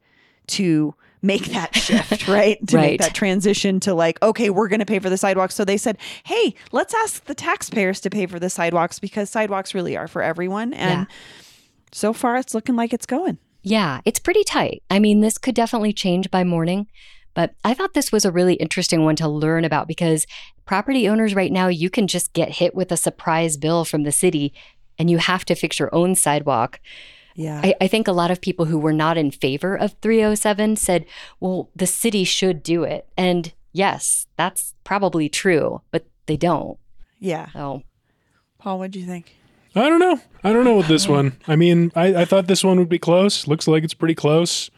to 0.48 0.96
make 1.22 1.46
that 1.46 1.76
shift, 1.76 2.28
right? 2.28 2.58
To 2.68 2.78
Right. 2.78 2.84
make 2.92 3.00
that 3.02 3.14
transition 3.14 3.80
to 3.82 3.94
like, 3.94 4.22
okay, 4.24 4.50
we're 4.50 4.68
going 4.68 4.80
to 4.80 4.86
pay 4.86 5.00
for 5.00 5.10
the 5.10 5.18
sidewalks. 5.18 5.56
So 5.56 5.64
they 5.64 5.78
said, 5.78 5.98
hey, 6.24 6.56
let's 6.72 6.94
ask 6.94 7.26
the 7.26 7.36
taxpayers 7.36 8.00
to 8.02 8.10
pay 8.10 8.26
for 8.26 8.40
the 8.40 8.50
sidewalks 8.50 9.00
because 9.00 9.30
sidewalks 9.30 9.74
really 9.76 9.96
are 9.96 10.08
for 10.08 10.22
everyone. 10.22 10.74
And 10.74 11.08
so 11.92 12.14
far, 12.14 12.38
it's 12.38 12.54
looking 12.54 12.76
like 12.76 12.94
it's 12.94 13.06
going. 13.06 13.38
Yeah, 13.64 14.02
it's 14.06 14.20
pretty 14.20 14.44
tight. 14.44 14.82
I 14.90 15.00
mean, 15.00 15.22
this 15.22 15.38
could 15.38 15.54
definitely 15.54 15.94
change 15.94 16.32
by 16.32 16.44
morning, 16.44 16.88
but 17.36 17.54
I 17.64 17.74
thought 17.76 17.94
this 17.94 18.12
was 18.12 18.26
a 18.26 18.32
really 18.32 18.56
interesting 18.56 19.04
one 19.04 19.16
to 19.18 19.28
learn 19.28 19.64
about 19.66 19.88
because 19.88 20.26
property 20.66 21.08
owners 21.08 21.36
right 21.36 21.52
now, 21.52 21.68
you 21.68 21.90
can 21.90 22.08
just 22.08 22.34
get 22.34 22.50
hit 22.54 22.74
with 22.74 22.92
a 22.92 22.98
surprise 22.98 23.58
bill 23.58 23.86
from 23.86 24.04
the 24.04 24.12
city 24.12 24.54
and 24.98 25.10
you 25.12 25.20
have 25.20 25.46
to 25.46 25.56
fix 25.56 25.78
your 25.78 25.94
own 25.94 26.16
sidewalk. 26.16 26.80
Yeah. 27.36 27.62
I, 27.64 27.76
I 27.82 27.88
think 27.88 28.08
a 28.08 28.12
lot 28.12 28.32
of 28.32 28.42
people 28.42 28.66
who 28.66 28.78
were 28.78 28.94
not 28.94 29.18
in 29.18 29.32
favor 29.32 29.76
of 29.76 29.96
307 30.02 30.76
said, 30.76 31.06
well, 31.40 31.70
the 31.76 31.88
city 31.88 32.24
should 32.24 32.62
do 32.64 32.84
it. 32.84 33.08
And 33.18 33.54
yes, 33.72 34.28
that's 34.38 34.74
probably 34.84 35.30
true, 35.30 35.82
but 35.92 36.06
they 36.26 36.38
don't. 36.38 36.78
yeah. 37.20 37.50
So, 37.54 37.84
Paul, 38.60 38.80
what 38.80 38.92
do 38.92 39.00
you 39.00 39.06
think? 39.06 39.36
I 39.76 39.88
don't 39.90 40.00
know. 40.00 40.20
I 40.44 40.52
don't 40.52 40.66
know 40.66 40.76
with 40.76 40.88
this 40.88 41.08
one. 41.08 41.38
I 41.48 41.56
mean, 41.56 41.92
I, 41.96 42.22
I 42.22 42.26
thought 42.26 42.48
this 42.48 42.64
one 42.64 42.78
would 42.78 42.90
be 42.90 43.00
close. 43.00 43.48
Looks 43.48 43.68
like 43.68 43.84
it's 43.84 43.94
pretty 43.94 44.16
close. 44.16 44.70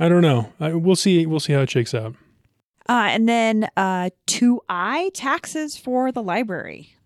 I 0.00 0.08
don't 0.08 0.22
know. 0.22 0.50
I, 0.58 0.72
we'll 0.72 0.96
see. 0.96 1.26
We'll 1.26 1.40
see 1.40 1.52
how 1.52 1.60
it 1.60 1.70
shakes 1.70 1.94
out. 1.94 2.14
Uh, 2.88 3.08
and 3.10 3.28
then 3.28 3.68
uh, 3.76 4.10
2I 4.26 5.10
taxes 5.14 5.76
for 5.76 6.10
the 6.10 6.22
library. 6.22 6.96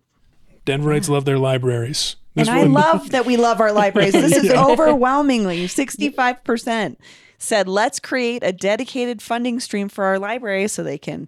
Denverites 0.65 1.09
love 1.09 1.25
their 1.25 1.37
libraries. 1.37 2.15
This 2.39 2.47
and 2.47 2.57
I 2.57 2.63
love 2.63 3.11
that 3.11 3.25
we 3.25 3.37
love 3.37 3.61
our 3.61 3.71
libraries. 3.71 4.13
This 4.13 4.35
is 4.35 4.49
overwhelmingly 4.51 5.65
65% 5.65 6.95
said, 7.37 7.67
let's 7.67 7.99
create 7.99 8.43
a 8.43 8.51
dedicated 8.51 9.21
funding 9.21 9.59
stream 9.59 9.89
for 9.89 10.03
our 10.03 10.19
libraries 10.19 10.73
so 10.73 10.83
they 10.83 10.97
can 10.97 11.27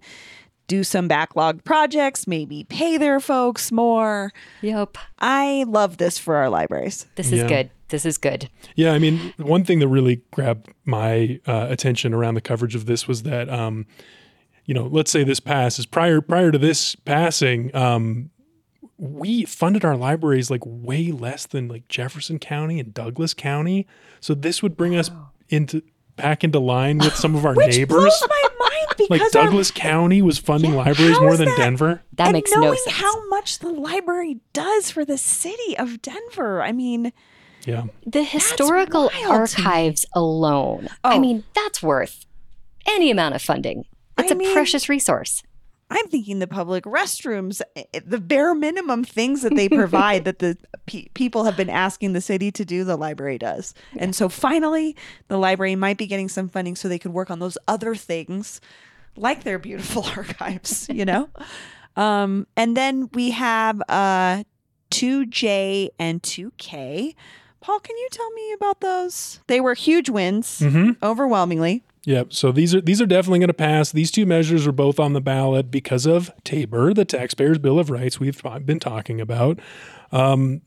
do 0.68 0.84
some 0.84 1.08
backlog 1.08 1.64
projects, 1.64 2.26
maybe 2.26 2.64
pay 2.64 2.96
their 2.96 3.18
folks 3.20 3.72
more. 3.72 4.32
Yep. 4.60 4.96
I 5.18 5.64
love 5.66 5.96
this 5.96 6.18
for 6.18 6.36
our 6.36 6.48
libraries. 6.48 7.06
This 7.16 7.30
Yeah. 7.30 7.42
is 7.42 7.48
good. 7.48 7.70
This 7.88 8.06
is 8.06 8.16
good. 8.16 8.48
Yeah, 8.74 8.92
I 8.92 8.98
mean, 8.98 9.34
one 9.36 9.64
thing 9.64 9.80
that 9.80 9.88
really 9.88 10.22
grabbed 10.30 10.68
my 10.86 11.40
uh, 11.46 11.66
attention 11.68 12.14
around 12.14 12.34
the 12.34 12.40
coverage 12.40 12.74
of 12.74 12.86
this 12.86 13.06
was 13.06 13.24
that, 13.24 13.50
um, 13.50 13.86
you 14.64 14.72
know, 14.72 14.86
let's 14.86 15.10
say 15.10 15.24
this 15.24 15.40
passes 15.40 15.84
prior 15.84 16.20
prior 16.22 16.50
to 16.50 16.58
this 16.58 16.94
passing, 16.94 17.74
um, 17.76 18.30
we 19.02 19.44
funded 19.44 19.84
our 19.84 19.96
libraries 19.96 20.48
like 20.48 20.60
way 20.64 21.10
less 21.10 21.44
than 21.46 21.66
like 21.66 21.88
Jefferson 21.88 22.38
County 22.38 22.78
and 22.78 22.94
Douglas 22.94 23.34
County. 23.34 23.86
So 24.20 24.32
this 24.32 24.62
would 24.62 24.76
bring 24.76 24.94
us 24.94 25.10
into 25.48 25.82
back 26.14 26.44
into 26.44 26.60
line 26.60 26.98
with 26.98 27.16
some 27.16 27.34
of 27.34 27.44
our 27.44 27.54
Which 27.56 27.76
neighbors. 27.76 27.96
blows 27.98 28.22
my 28.28 28.48
mind 28.60 28.86
because 28.96 29.10
Like 29.10 29.22
our- 29.22 29.30
Douglas 29.30 29.72
County 29.72 30.22
was 30.22 30.38
funding 30.38 30.74
libraries 30.76 31.18
more 31.18 31.36
than 31.36 31.48
that? 31.48 31.58
Denver. 31.58 32.02
That 32.12 32.26
and 32.28 32.32
makes 32.34 32.52
knowing 32.52 32.68
no 32.68 32.74
sense. 32.76 32.96
how 32.98 33.28
much 33.28 33.58
the 33.58 33.70
library 33.70 34.38
does 34.52 34.90
for 34.92 35.04
the 35.04 35.18
city 35.18 35.76
of 35.76 36.00
Denver. 36.00 36.62
I 36.62 36.70
mean, 36.70 37.12
Yeah. 37.66 37.86
the 38.06 38.22
historical 38.22 39.10
wild 39.24 39.48
to 39.48 39.60
me. 39.60 39.66
archives 39.66 40.06
alone. 40.14 40.88
I 41.02 41.16
Oh. 41.16 41.18
mean, 41.20 41.42
that's 41.56 41.82
worth 41.82 42.24
any 42.86 43.10
amount 43.10 43.34
of 43.34 43.42
funding. 43.42 43.84
It's 44.16 44.30
I 44.30 44.34
a 44.34 44.38
mean- 44.38 44.52
precious 44.52 44.88
resource. 44.88 45.42
I'm 45.94 46.06
thinking 46.08 46.38
the 46.38 46.46
public 46.46 46.84
restrooms, 46.84 47.60
eh, 47.76 47.84
the 48.04 48.18
bare 48.18 48.54
minimum 48.54 49.04
things 49.04 49.42
that 49.42 49.54
they 49.54 49.68
provide 49.68 50.24
that 50.28 50.38
the 50.38 50.56
pe- 50.86 51.08
people 51.14 51.44
have 51.44 51.56
been 51.56 51.68
asking 51.68 52.14
the 52.14 52.20
city 52.22 52.50
to 52.52 52.64
do, 52.64 52.82
the 52.84 52.96
library 52.96 53.36
does. 53.38 53.74
And 53.98 54.14
so 54.14 54.28
finally, 54.30 54.96
the 55.28 55.36
library 55.38 55.76
might 55.76 55.98
be 55.98 56.06
getting 56.06 56.28
some 56.30 56.48
funding 56.48 56.76
so 56.76 56.88
they 56.88 56.98
could 56.98 57.12
work 57.12 57.30
on 57.30 57.40
those 57.40 57.58
other 57.68 57.94
things 57.94 58.60
like 59.16 59.44
their 59.44 59.58
beautiful 59.58 60.04
archives, 60.16 60.88
you 60.88 61.04
know? 61.04 61.28
um, 61.96 62.46
and 62.56 62.74
then 62.76 63.10
we 63.12 63.30
have 63.32 63.82
uh, 63.88 64.44
2J 64.90 65.90
and 65.98 66.22
2K. 66.22 67.14
Paul, 67.60 67.80
can 67.80 67.96
you 67.96 68.08
tell 68.10 68.30
me 68.32 68.52
about 68.54 68.80
those? 68.80 69.40
They 69.46 69.60
were 69.60 69.74
huge 69.74 70.08
wins, 70.08 70.60
Mm-hmm. 70.60 71.04
overwhelmingly. 71.04 71.82
Yep. 72.04 72.32
So 72.32 72.50
these 72.50 72.74
are 72.74 72.80
these 72.80 73.00
are 73.00 73.06
definitely 73.06 73.38
going 73.38 73.48
to 73.48 73.54
pass. 73.54 73.92
These 73.92 74.10
two 74.10 74.26
measures 74.26 74.66
are 74.66 74.72
both 74.72 74.98
on 74.98 75.12
the 75.12 75.20
ballot 75.20 75.70
because 75.70 76.04
of 76.04 76.32
Tabor, 76.42 76.92
the 76.92 77.04
Taxpayers 77.04 77.58
Bill 77.58 77.78
of 77.78 77.90
Rights 77.90 78.18
we've 78.18 78.42
been 78.64 78.80
talking 78.80 79.20
about. 79.20 79.60
Um, 80.10 80.62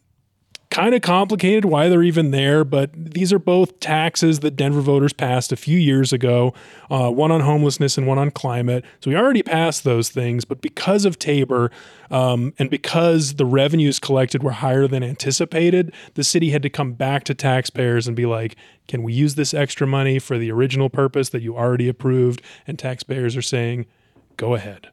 kind 0.75 0.93
of 0.93 1.01
complicated 1.01 1.63
why 1.63 1.87
they're 1.87 2.03
even 2.03 2.31
there, 2.31 2.65
but 2.65 2.91
these 2.93 3.31
are 3.31 3.39
both 3.39 3.79
taxes 3.79 4.41
that 4.41 4.57
Denver 4.57 4.81
voters 4.81 5.13
passed 5.13 5.53
a 5.53 5.55
few 5.55 5.77
years 5.77 6.11
ago. 6.11 6.53
Uh, 6.91 7.09
one 7.09 7.31
on 7.31 7.39
homelessness 7.39 7.97
and 7.97 8.05
one 8.05 8.17
on 8.17 8.29
climate. 8.29 8.83
So 8.99 9.09
we 9.09 9.15
already 9.15 9.41
passed 9.41 9.85
those 9.85 10.09
things, 10.09 10.43
but 10.43 10.59
because 10.59 11.05
of 11.05 11.17
Tabor 11.17 11.71
um, 12.11 12.53
and 12.59 12.69
because 12.69 13.35
the 13.35 13.45
revenues 13.45 13.99
collected 13.99 14.43
were 14.43 14.51
higher 14.51 14.85
than 14.85 15.01
anticipated, 15.01 15.93
the 16.15 16.25
city 16.25 16.49
had 16.49 16.61
to 16.63 16.69
come 16.69 16.91
back 16.91 17.23
to 17.23 17.33
taxpayers 17.33 18.05
and 18.05 18.13
be 18.13 18.25
like, 18.25 18.57
"Can 18.89 19.01
we 19.01 19.13
use 19.13 19.35
this 19.35 19.53
extra 19.53 19.87
money 19.87 20.19
for 20.19 20.37
the 20.37 20.51
original 20.51 20.89
purpose 20.89 21.29
that 21.29 21.41
you 21.41 21.55
already 21.55 21.87
approved?" 21.87 22.41
And 22.67 22.77
taxpayers 22.77 23.37
are 23.37 23.41
saying, 23.41 23.85
"Go 24.35 24.55
ahead." 24.55 24.89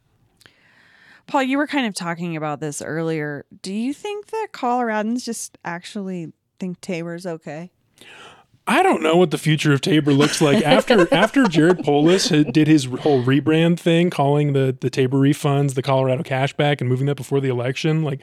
Paul, 1.27 1.43
you 1.45 1.59
were 1.59 1.67
kind 1.67 1.87
of 1.87 1.95
talking 1.95 2.37
about 2.37 2.61
this 2.61 2.83
earlier. 2.83 3.45
Do 3.63 3.73
you 3.73 3.95
think 3.95 4.27
that 4.27 4.49
Coloradans 4.53 5.25
just 5.25 5.57
actually 5.65 6.33
think 6.59 6.81
Tabor's 6.81 7.27
okay? 7.27 7.71
I 8.67 8.83
don't 8.85 9.03
know 9.03 9.17
what 9.17 9.33
the 9.33 9.39
future 9.39 9.73
of 9.73 9.81
Tabor 9.81 10.13
looks 10.13 10.41
like 10.41 10.63
after 10.65 11.13
after 11.13 11.45
Jared 11.49 11.83
Polis 11.85 12.29
did 12.29 12.69
his 12.69 12.85
whole 12.85 13.23
rebrand 13.25 13.79
thing, 13.81 14.09
calling 14.11 14.53
the 14.53 14.77
the 14.79 14.91
Tabor 14.91 15.19
refunds 15.19 15.75
the 15.75 15.83
Colorado 15.83 16.23
cashback 16.23 16.81
and 16.81 16.89
moving 16.89 17.07
that 17.07 17.17
before 17.17 17.41
the 17.41 17.49
election. 17.49 18.03
Like, 18.03 18.21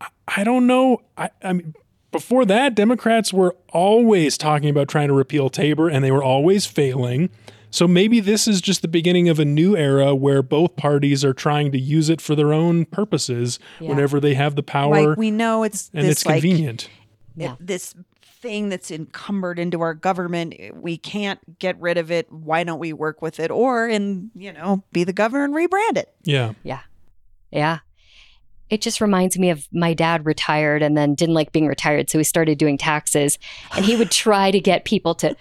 I- 0.00 0.08
I 0.28 0.44
don't 0.44 0.66
know. 0.66 1.00
I, 1.16 1.30
I 1.42 1.52
mean, 1.54 1.74
before 2.12 2.44
that, 2.46 2.74
Democrats 2.74 3.32
were 3.32 3.56
always 3.70 4.36
talking 4.36 4.68
about 4.68 4.88
trying 4.88 5.08
to 5.08 5.14
repeal 5.14 5.48
Tabor, 5.48 5.88
and 5.88 6.04
they 6.04 6.10
were 6.10 6.22
always 6.24 6.66
failing. 6.66 7.30
So 7.70 7.86
maybe 7.88 8.20
this 8.20 8.46
is 8.48 8.60
just 8.60 8.82
the 8.82 8.88
beginning 8.88 9.28
of 9.28 9.38
a 9.38 9.44
new 9.44 9.76
era 9.76 10.14
where 10.14 10.42
both 10.42 10.76
parties 10.76 11.24
are 11.24 11.34
trying 11.34 11.72
to 11.72 11.78
use 11.78 12.08
it 12.08 12.20
for 12.20 12.34
their 12.34 12.52
own 12.52 12.84
purposes 12.86 13.58
Yeah. 13.80 13.88
whenever 13.90 14.20
they 14.20 14.34
have 14.34 14.54
the 14.56 14.62
power 14.62 15.08
Like 15.10 15.18
we 15.18 15.30
know 15.30 15.62
it's 15.62 15.90
and 15.92 16.04
this 16.06 16.18
it's 16.18 16.26
like 16.26 16.42
convenient. 16.42 16.88
Yeah. 17.36 17.56
this 17.60 17.94
thing 18.40 18.68
that's 18.68 18.90
encumbered 18.90 19.58
into 19.58 19.80
our 19.80 19.94
government 19.94 20.54
we 20.74 20.96
can't 20.98 21.58
get 21.58 21.78
rid 21.80 21.96
of 21.98 22.10
it 22.10 22.30
why 22.30 22.62
don't 22.64 22.78
we 22.78 22.92
work 22.92 23.20
with 23.22 23.40
it 23.40 23.50
or 23.50 23.86
and 23.88 24.30
you 24.34 24.52
know 24.52 24.84
be 24.92 25.04
the 25.04 25.12
governor 25.12 25.44
and 25.44 25.54
rebrand 25.54 25.96
it 25.96 26.14
Yeah. 26.22 26.52
Yeah. 26.62 26.80
Yeah. 27.50 27.78
It 28.68 28.80
just 28.82 29.00
reminds 29.00 29.38
me 29.38 29.50
of 29.50 29.68
my 29.72 29.94
dad 29.94 30.26
retired 30.26 30.82
and 30.82 30.96
then 30.96 31.14
didn't 31.14 31.34
like 31.36 31.52
being 31.52 31.68
retired. 31.68 32.10
So 32.10 32.18
he 32.18 32.24
started 32.24 32.58
doing 32.58 32.76
taxes 32.76 33.38
and 33.76 33.84
he 33.84 33.94
would 33.96 34.10
try 34.26 34.50
to 34.50 34.58
get 34.58 34.84
people 34.84 35.14
to, 35.16 35.36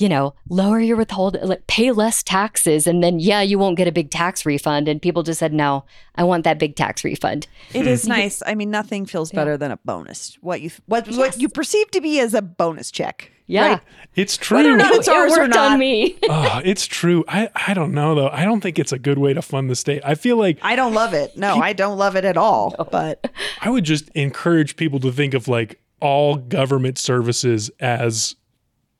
you 0.00 0.08
know, 0.08 0.34
lower 0.48 0.80
your 0.80 0.96
withhold, 0.96 1.38
like 1.42 1.66
pay 1.66 1.92
less 1.92 2.22
taxes. 2.22 2.86
And 2.86 3.02
then, 3.02 3.20
yeah, 3.20 3.40
you 3.42 3.58
won't 3.58 3.76
get 3.76 3.88
a 3.88 3.92
big 3.92 4.10
tax 4.10 4.46
refund. 4.46 4.88
And 4.88 5.00
people 5.00 5.22
just 5.22 5.38
said, 5.38 5.52
no, 5.52 5.84
I 6.14 6.24
want 6.24 6.44
that 6.44 6.58
big 6.58 6.76
tax 6.76 7.04
refund. 7.04 7.46
It 7.72 7.86
is 7.86 8.04
hmm. 8.04 8.10
nice 8.10 8.42
i 8.46 8.54
mean 8.54 8.70
nothing 8.70 9.06
feels 9.06 9.32
better 9.32 9.56
than 9.56 9.70
a 9.70 9.76
bonus 9.78 10.36
what 10.40 10.60
you 10.60 10.70
what, 10.86 11.08
what 11.08 11.38
you 11.38 11.48
perceive 11.48 11.90
to 11.92 12.00
be 12.00 12.20
as 12.20 12.34
a 12.34 12.42
bonus 12.42 12.90
check 12.90 13.30
Yeah. 13.46 13.66
right? 13.66 13.80
It's 14.16 14.36
true. 14.36 14.58
Whether 14.58 14.74
or 14.74 14.76
not 14.76 14.90
No, 14.92 14.98
it's 14.98 15.08
ours 15.08 15.32
it 15.32 15.38
or 15.38 15.42
worked 15.42 15.54
not. 15.54 15.72
on 15.72 15.78
me. 15.78 16.18
oh, 16.28 16.60
it's 16.64 16.86
true. 16.86 17.24
I, 17.28 17.48
I 17.54 17.74
don't 17.74 17.92
know 17.92 18.14
though. 18.14 18.28
I 18.28 18.44
don't 18.44 18.60
think 18.60 18.78
it's 18.78 18.92
a 18.92 18.98
good 18.98 19.18
way 19.18 19.34
to 19.34 19.42
fund 19.42 19.70
the 19.70 19.76
state. 19.76 20.02
I 20.04 20.14
feel 20.14 20.36
like 20.36 20.58
i 20.62 20.76
don't 20.76 20.94
love 20.94 21.14
it 21.14 21.36
no 21.36 21.56
i 21.56 21.72
don't 21.72 21.98
love 21.98 22.16
it 22.16 22.24
at 22.24 22.36
all 22.36 22.74
but 22.90 23.30
I 23.60 23.70
would 23.70 23.84
just 23.84 24.08
encourage 24.10 24.76
people 24.76 25.00
to 25.00 25.12
think 25.12 25.34
of 25.34 25.48
like 25.48 25.80
all 26.00 26.36
government 26.36 26.98
services 26.98 27.70
as 27.80 28.34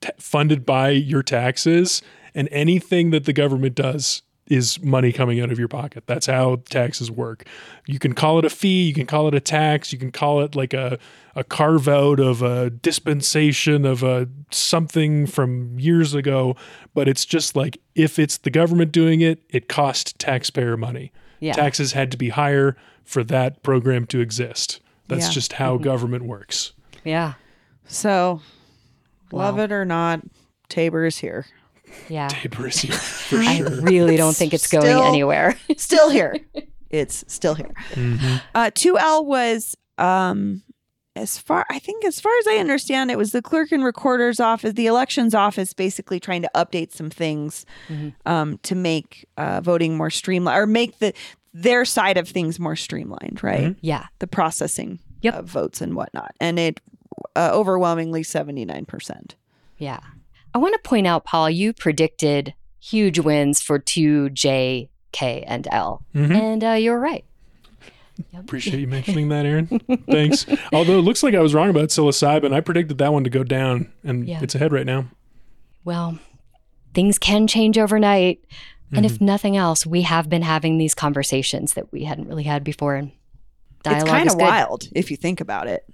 t- 0.01 0.11
funded 0.19 0.65
by 0.67 0.91
your 0.91 1.23
taxes, 1.23 2.03
and 2.35 2.49
anything 2.51 3.11
that 3.11 3.25
the 3.25 3.33
government 3.33 3.75
does 3.75 4.23
is 4.47 4.83
money 4.83 5.13
coming 5.13 5.41
out 5.41 5.53
of 5.53 5.59
your 5.61 5.69
pocket. 5.69 6.03
That's 6.07 6.27
how 6.27 6.63
taxes 6.69 7.09
work. 7.09 7.47
You 7.87 8.01
can 8.01 8.15
call 8.15 8.41
it 8.41 8.45
a 8.45 8.51
fee, 8.51 8.83
you 8.83 8.93
can 8.93 9.07
call 9.07 9.29
it 9.29 9.35
a 9.35 9.41
tax, 9.41 9.93
you 9.93 9.99
can 9.99 10.11
call 10.11 10.41
it 10.41 10.55
like 10.57 10.75
a 10.75 10.99
a 11.37 11.45
carve 11.45 11.87
out 11.87 12.19
of 12.19 12.43
a 12.43 12.71
dispensation 12.71 13.85
of 13.87 14.03
a 14.03 14.29
something 14.51 15.27
from 15.27 15.79
years 15.79 16.15
ago, 16.15 16.57
but 16.93 17.07
it's 17.07 17.25
just 17.25 17.55
like 17.55 17.79
if 17.95 18.19
it's 18.19 18.39
the 18.39 18.51
government 18.51 18.91
doing 18.91 19.21
it, 19.21 19.41
it 19.49 19.69
costs 19.69 20.13
taxpayer 20.19 20.77
money. 20.77 21.13
Yeah. 21.39 21.53
Taxes 21.53 21.93
had 21.93 22.11
to 22.11 22.17
be 22.17 22.31
higher 22.31 22.77
for 23.05 23.23
that 23.25 23.63
program 23.63 24.05
to 24.07 24.21
exist. 24.21 24.81
That's 25.07 25.27
Yeah. 25.27 25.33
just 25.33 25.53
how 25.55 25.75
mm-hmm. 25.75 25.85
government 25.85 26.25
works. 26.25 26.73
Yeah. 27.05 27.35
so 27.87 28.41
love 29.33 29.59
it 29.59 29.73
or 29.73 29.85
not 29.85 30.21
tabor 30.69 31.05
is 31.05 31.19
here 31.19 31.47
Yeah. 32.09 32.29
Tabor 32.29 32.69
is 32.69 32.79
here 32.81 32.93
for 33.29 33.39
I 33.39 33.57
sure. 33.59 33.81
really 33.83 34.17
don't 34.17 34.37
think 34.37 34.55
it's 34.55 34.67
going 34.69 34.85
Still- 34.85 35.03
anywhere. 35.03 35.57
still 35.77 36.11
here 36.11 36.37
it's 36.91 37.25
still 37.29 37.55
here 37.55 37.73
Mhm. 37.93 38.41
Uh, 38.55 38.71
2L 38.73 39.25
was 39.25 39.77
um 39.99 40.63
as 41.17 41.37
far 41.39 41.67
I 41.71 41.79
think 41.81 42.05
as 42.05 42.21
far 42.21 42.33
as 42.39 42.47
I 42.47 42.57
understand 42.59 43.11
it 43.11 43.19
was 43.19 43.33
the 43.33 43.43
clerk 43.43 43.73
and 43.73 43.85
recorder's 43.85 44.39
office, 44.41 44.75
the 44.75 44.87
elections 44.87 45.35
office 45.35 45.75
basically 45.75 46.21
trying 46.21 46.43
to 46.43 46.51
update 46.55 46.93
some 46.93 47.11
things 47.11 47.67
Mhm. 47.89 48.15
um 48.27 48.59
to 48.63 48.75
make 48.75 49.27
uh 49.37 49.61
voting 49.61 49.97
more 49.97 50.11
streamlined 50.11 50.59
or 50.59 50.67
make 50.67 50.99
the 51.01 51.13
their 51.53 51.85
side 51.85 52.17
of 52.17 52.29
things 52.29 52.61
more 52.61 52.77
streamlined, 52.77 53.43
right? 53.43 53.75
yeah. 53.81 54.05
The 54.21 54.29
processing 54.29 55.01
Yep. 55.23 55.35
of 55.35 55.47
votes 55.47 55.81
and 55.81 55.95
whatnot. 55.97 56.33
And 56.41 56.59
it 56.61 56.81
uh, 57.37 57.51
overwhelmingly 57.53 58.23
79%. 58.23 59.35
Yeah. 59.79 60.01
I 60.55 60.59
want 60.59 60.75
to 60.75 60.89
point 60.89 61.07
out, 61.07 61.25
Paul, 61.25 61.49
you 61.51 61.73
predicted 61.73 62.55
huge 62.81 63.19
wins 63.19 63.61
for 63.61 63.79
2J, 63.79 64.89
K, 65.13 65.43
and 65.47 65.69
L. 65.71 66.05
Mhm. 66.15 66.31
And 66.35 66.65
uh, 66.65 66.71
you're 66.73 66.99
right. 66.99 67.25
Appreciate 68.37 68.81
you 68.81 68.87
mentioning 68.87 69.29
that, 69.31 69.47
Aaron. 69.47 69.67
Thanks. 70.11 70.47
Although 70.73 70.99
it 70.99 71.03
looks 71.03 71.23
like 71.23 71.35
I 71.35 71.41
was 71.41 71.55
wrong 71.55 71.71
about 71.71 71.89
psilocybin. 71.89 72.53
I 72.53 72.61
predicted 72.61 72.99
that 72.99 73.13
one 73.13 73.25
to 73.25 73.31
go 73.31 73.43
down, 73.45 73.91
and 74.05 74.27
Yeah. 74.29 74.41
it's 74.43 74.55
ahead 74.55 74.73
right 74.73 74.87
now. 74.87 75.07
Well, 75.85 76.19
things 76.95 77.19
can 77.19 77.47
change 77.47 77.79
overnight. 77.79 78.45
And 78.93 79.07
Mm-hmm. 79.07 79.15
if 79.15 79.21
nothing 79.21 79.57
else, 79.57 79.87
we 79.87 80.03
have 80.03 80.29
been 80.29 80.43
having 80.43 80.77
these 80.79 80.95
conversations 80.97 81.75
that 81.75 81.93
we 81.93 82.03
hadn't 82.05 82.27
really 82.27 82.43
had 82.43 82.65
before. 82.65 82.97
And 82.97 83.13
dialogue 83.85 84.03
it's 84.03 84.11
kind 84.11 84.29
of 84.29 84.35
wild 84.37 84.89
if 84.93 85.11
you 85.13 85.17
think 85.17 85.41
about 85.41 85.69
it. 85.69 85.85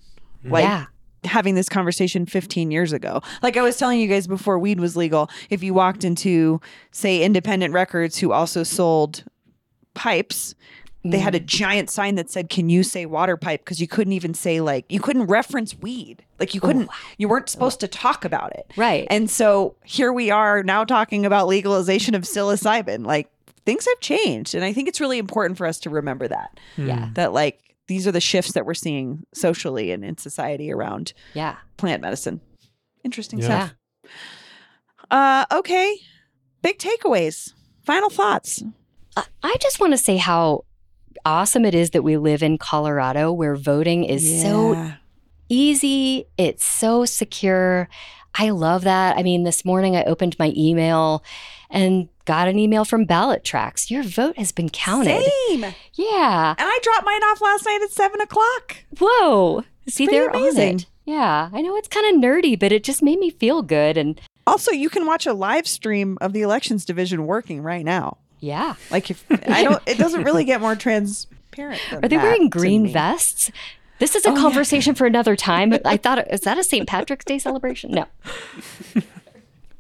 Like 0.45 0.65
yeah. 0.65 0.87
Having 1.27 1.55
this 1.55 1.69
conversation 1.69 2.27
15 2.27 2.71
years 2.71 2.93
ago. 2.93 3.21
Like 3.43 3.57
I 3.57 3.63
was 3.63 3.77
telling 3.77 4.01
you 4.01 4.09
guys 4.09 4.27
before 4.27 4.59
weed 4.59 4.81
was 4.81 4.97
legal, 4.97 5.31
if 5.51 5.63
you 5.63 5.75
walked 5.75 6.05
into, 6.05 6.61
say, 6.91 7.23
independent 7.23 7.75
records 7.75 8.19
who 8.19 8.33
also 8.33 8.63
sold 8.63 9.25
pipes, 9.95 10.55
they 11.11 11.19
had 11.19 11.35
a 11.35 11.41
mm. 11.41 11.47
giant 11.47 11.91
sign 11.91 12.17
that 12.17 12.31
said, 12.31 12.49
Can 12.49 12.69
you 12.69 12.83
say 12.83 13.07
water 13.07 13.37
pipe? 13.37 13.65
Because 13.65 13.81
you 13.81 13.87
couldn't 13.87 14.13
even 14.13 14.35
say, 14.35 14.61
like, 14.61 14.85
you 14.89 15.01
couldn't 15.01 15.27
reference 15.27 15.77
weed. 15.79 16.25
Like, 16.39 16.55
you 16.55 16.61
couldn't, 16.61 16.91
you 17.17 17.29
weren't 17.29 17.49
supposed 17.49 17.81
to 17.81 17.89
talk 17.89 18.25
about 18.25 18.53
it. 18.55 18.71
Right. 18.77 19.07
And 19.11 19.31
so 19.31 19.77
here 19.85 20.13
we 20.13 20.31
are 20.31 20.63
now 20.63 20.85
talking 20.85 21.25
about 21.25 21.47
legalization 21.47 22.15
of 22.15 22.23
psilocybin. 22.23 23.07
Like, 23.07 23.31
things 23.65 23.87
have 23.87 24.01
changed. 24.01 24.55
And 24.55 24.65
I 24.65 24.73
think 24.73 24.89
it's 24.89 25.01
really 25.01 25.19
important 25.19 25.59
for 25.59 25.67
us 25.67 25.79
to 25.81 25.91
remember 25.91 26.29
that. 26.29 26.59
Yeah. 26.77 27.11
That, 27.15 27.33
like, 27.33 27.61
these 27.89 28.07
are 28.07 28.13
the 28.13 28.21
shifts 28.21 28.53
that 28.53 28.67
we're 28.67 28.75
seeing 28.75 29.25
socially 29.35 29.93
and 29.93 30.05
in 30.05 30.19
society 30.19 30.73
around 30.73 31.13
Yeah. 31.35 31.57
plant 31.77 32.03
medicine. 32.03 32.41
Interesting 33.05 33.39
Yeah. 33.39 33.45
stuff. 33.47 33.75
Uh, 35.11 35.45
okay. 35.53 35.97
Big 36.63 36.79
takeaways. 36.79 37.53
Final 37.85 38.11
thoughts. 38.11 38.63
I- 39.17 39.25
I 39.43 39.57
just 39.61 39.79
want 39.81 39.93
to 39.93 39.99
say 39.99 40.17
how 40.17 40.65
awesome 41.25 41.65
it 41.65 41.75
is 41.75 41.91
that 41.91 42.03
we 42.03 42.17
live 42.17 42.43
in 42.43 42.59
Colorado 42.59 43.33
where 43.33 43.55
voting 43.57 44.05
is 44.05 44.43
so 44.43 44.93
easy, 45.49 46.27
it's 46.37 46.65
so 46.65 47.05
secure. 47.05 47.89
I 48.39 48.51
love 48.51 48.83
that. 48.83 49.17
I 49.17 49.23
mean, 49.23 49.45
this 49.45 49.65
morning 49.65 49.97
I 49.97 50.05
opened 50.05 50.37
my 50.39 50.53
email 50.57 51.23
and 51.71 52.09
got 52.27 52.49
an 52.49 52.59
email 52.59 52.85
from 52.85 53.07
BallotTrax. 53.07 53.91
Your 53.91 54.03
vote 54.03 54.37
has 54.37 54.53
been 54.53 54.69
counted. 54.69 55.23
Same. 55.49 55.65
Yeah. 55.95 56.51
And 56.59 56.69
I 56.69 56.79
dropped 56.83 57.07
mine 57.07 57.23
off 57.25 57.41
last 57.41 57.65
night 57.65 57.81
at 57.83 57.91
seven 57.91 58.21
o'clock. 58.21 58.77
Whoa. 59.01 59.65
See, 59.89 60.07
they're 60.07 60.29
amazing. 60.29 60.69
on 60.69 60.77
it. 60.77 60.87
Yeah. 61.07 61.49
I 61.53 61.63
know 61.63 61.77
it's 61.77 61.89
kind 61.89 62.15
of 62.15 62.21
nerdy, 62.23 62.59
but 62.59 62.73
it 62.73 62.85
just 62.85 63.03
made 63.03 63.19
me 63.19 63.31
feel 63.31 63.63
good. 63.63 63.97
And 63.97 64.21
Also, 64.47 64.73
you 64.73 64.91
can 64.91 65.07
watch 65.07 65.25
a 65.27 65.33
live 65.33 65.67
stream 65.67 66.19
of 66.21 66.33
the 66.33 66.43
elections 66.43 66.85
division 66.85 67.27
working 67.27 67.63
right 67.63 67.85
now. 67.85 68.19
yeah. 68.41 68.75
Like 68.91 69.11
if 69.11 69.25
I 69.31 69.63
don't, 69.65 69.83
it 69.87 69.97
doesn't 69.99 70.25
really 70.25 70.45
get 70.45 70.61
more 70.61 70.77
transparent. 70.77 71.81
than 71.91 72.05
Are 72.05 72.09
they 72.09 72.17
wearing 72.19 72.49
green 72.51 72.93
vests? 72.93 73.51
This 73.99 74.15
is 74.15 74.27
a 74.27 74.31
Oh, 74.31 74.35
yeah. 74.35 74.41
conversation 74.43 74.95
for 74.95 75.07
another 75.07 75.37
time. 75.37 75.73
I 75.87 75.97
thought, 75.97 76.31
is 76.31 76.41
that 76.43 76.59
a 76.59 76.65
St. 76.65 76.87
Patrick's 76.87 77.25
Day 77.25 77.39
celebration? 77.39 77.93
No. 77.93 78.05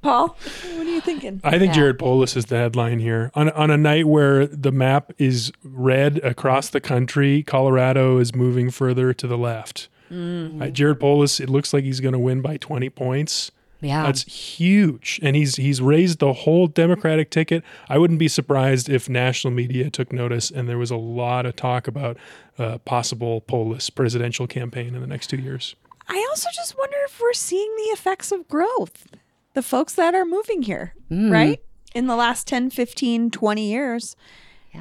Paul, 0.06 0.28
what 0.76 0.86
are 0.86 0.90
you 0.90 1.00
thinking? 1.00 1.40
I 1.42 1.58
think 1.58 1.70
Yeah. 1.70 1.80
Jared 1.80 1.98
Polis 1.98 2.36
is 2.36 2.46
the 2.46 2.56
headline 2.56 3.00
here. 3.00 3.30
On, 3.34 3.50
on 3.50 3.70
a 3.70 3.76
night 3.76 4.06
where 4.06 4.46
the 4.46 4.70
map 4.70 5.12
is 5.18 5.50
red 5.64 6.18
across 6.18 6.68
the 6.68 6.80
country, 6.80 7.42
Colorado 7.42 8.18
is 8.18 8.34
moving 8.34 8.70
further 8.70 9.12
to 9.12 9.26
the 9.26 9.36
left. 9.36 9.88
Uh, 10.08 10.68
Jared 10.68 11.00
Polis, 11.00 11.40
it 11.40 11.50
looks 11.50 11.72
like 11.74 11.82
he's 11.82 11.98
going 11.98 12.12
to 12.12 12.18
win 12.20 12.40
by 12.40 12.56
20 12.56 12.88
points. 12.90 13.50
Yeah. 13.80 14.04
That's 14.04 14.22
huge, 14.22 15.20
and 15.22 15.36
he's 15.36 15.56
he's 15.56 15.82
raised 15.82 16.18
the 16.20 16.32
whole 16.32 16.66
Democratic 16.66 17.30
ticket. 17.30 17.62
I 17.90 17.98
wouldn't 17.98 18.18
be 18.18 18.28
surprised 18.28 18.88
if 18.88 19.08
national 19.08 19.52
media 19.52 19.90
took 19.90 20.12
notice, 20.12 20.50
and 20.50 20.66
there 20.68 20.78
was 20.78 20.90
a 20.90 20.96
lot 20.96 21.44
of 21.44 21.56
talk 21.56 21.86
about 21.86 22.16
uh, 22.58 22.78
possible 22.78 23.42
Polis 23.42 23.90
presidential 23.90 24.46
campaign 24.46 24.94
in 24.94 25.00
the 25.02 25.06
next 25.06 25.26
two 25.26 25.36
years. 25.36 25.74
I 26.08 26.24
also 26.30 26.48
just 26.54 26.78
wonder 26.78 26.96
if 27.04 27.20
we're 27.20 27.32
seeing 27.34 27.70
the 27.76 27.90
effects 27.92 28.32
of 28.32 28.48
growth. 28.48 29.08
The 29.56 29.62
folks 29.62 29.94
that 29.94 30.14
are 30.14 30.26
moving 30.26 30.60
here, 30.60 30.92
right? 31.10 31.58
In 31.94 32.08
the 32.08 32.14
last 32.14 32.46
10, 32.46 32.68
15, 32.68 33.30
20 33.30 33.70
years 33.70 34.14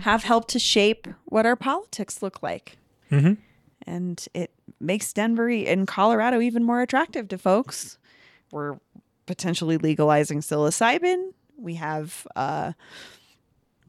have 0.02 0.26
helped 0.26 0.50
to 0.50 0.60
shape 0.60 1.08
what 1.24 1.46
our 1.46 1.56
politics 1.56 2.22
look 2.22 2.44
like. 2.44 2.78
Mhm. 3.10 3.38
And 3.88 4.28
it 4.34 4.52
makes 4.82 5.14
Denver 5.14 5.48
and 5.48 5.88
Colorado 5.88 6.42
even 6.42 6.62
more 6.66 6.82
attractive 6.82 7.30
to 7.30 7.38
folks. 7.38 7.98
We're 8.52 8.76
potentially 9.26 9.78
legalizing 9.78 10.42
psilocybin. 10.42 11.32
We 11.58 11.76
have 11.76 12.28
uh, 12.36 12.74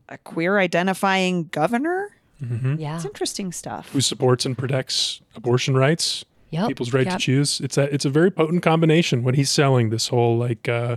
a 0.09 0.19
queer 0.19 0.61
identifying 0.61 1.49
governor. 1.49 2.17
yeah. 2.41 2.95
It's 2.95 3.05
interesting 3.05 3.51
stuff. 3.51 3.89
Who 3.91 4.01
supports 4.01 4.47
and 4.47 4.57
protects 4.57 5.21
abortion 5.35 5.77
rights? 5.77 6.25
Yep. 6.57 6.69
people's 6.69 6.93
right 6.93 7.07
Yep. 7.07 7.15
to 7.19 7.19
choose. 7.25 7.61
It's 7.61 7.79
a 7.79 7.93
it's 7.95 8.05
a 8.05 8.11
very 8.11 8.31
potent 8.31 8.63
combination. 8.63 9.23
What 9.23 9.35
he's 9.35 9.51
selling, 9.51 9.91
this 9.91 10.09
whole 10.09 10.37
like 10.37 10.69
uh, 10.69 10.97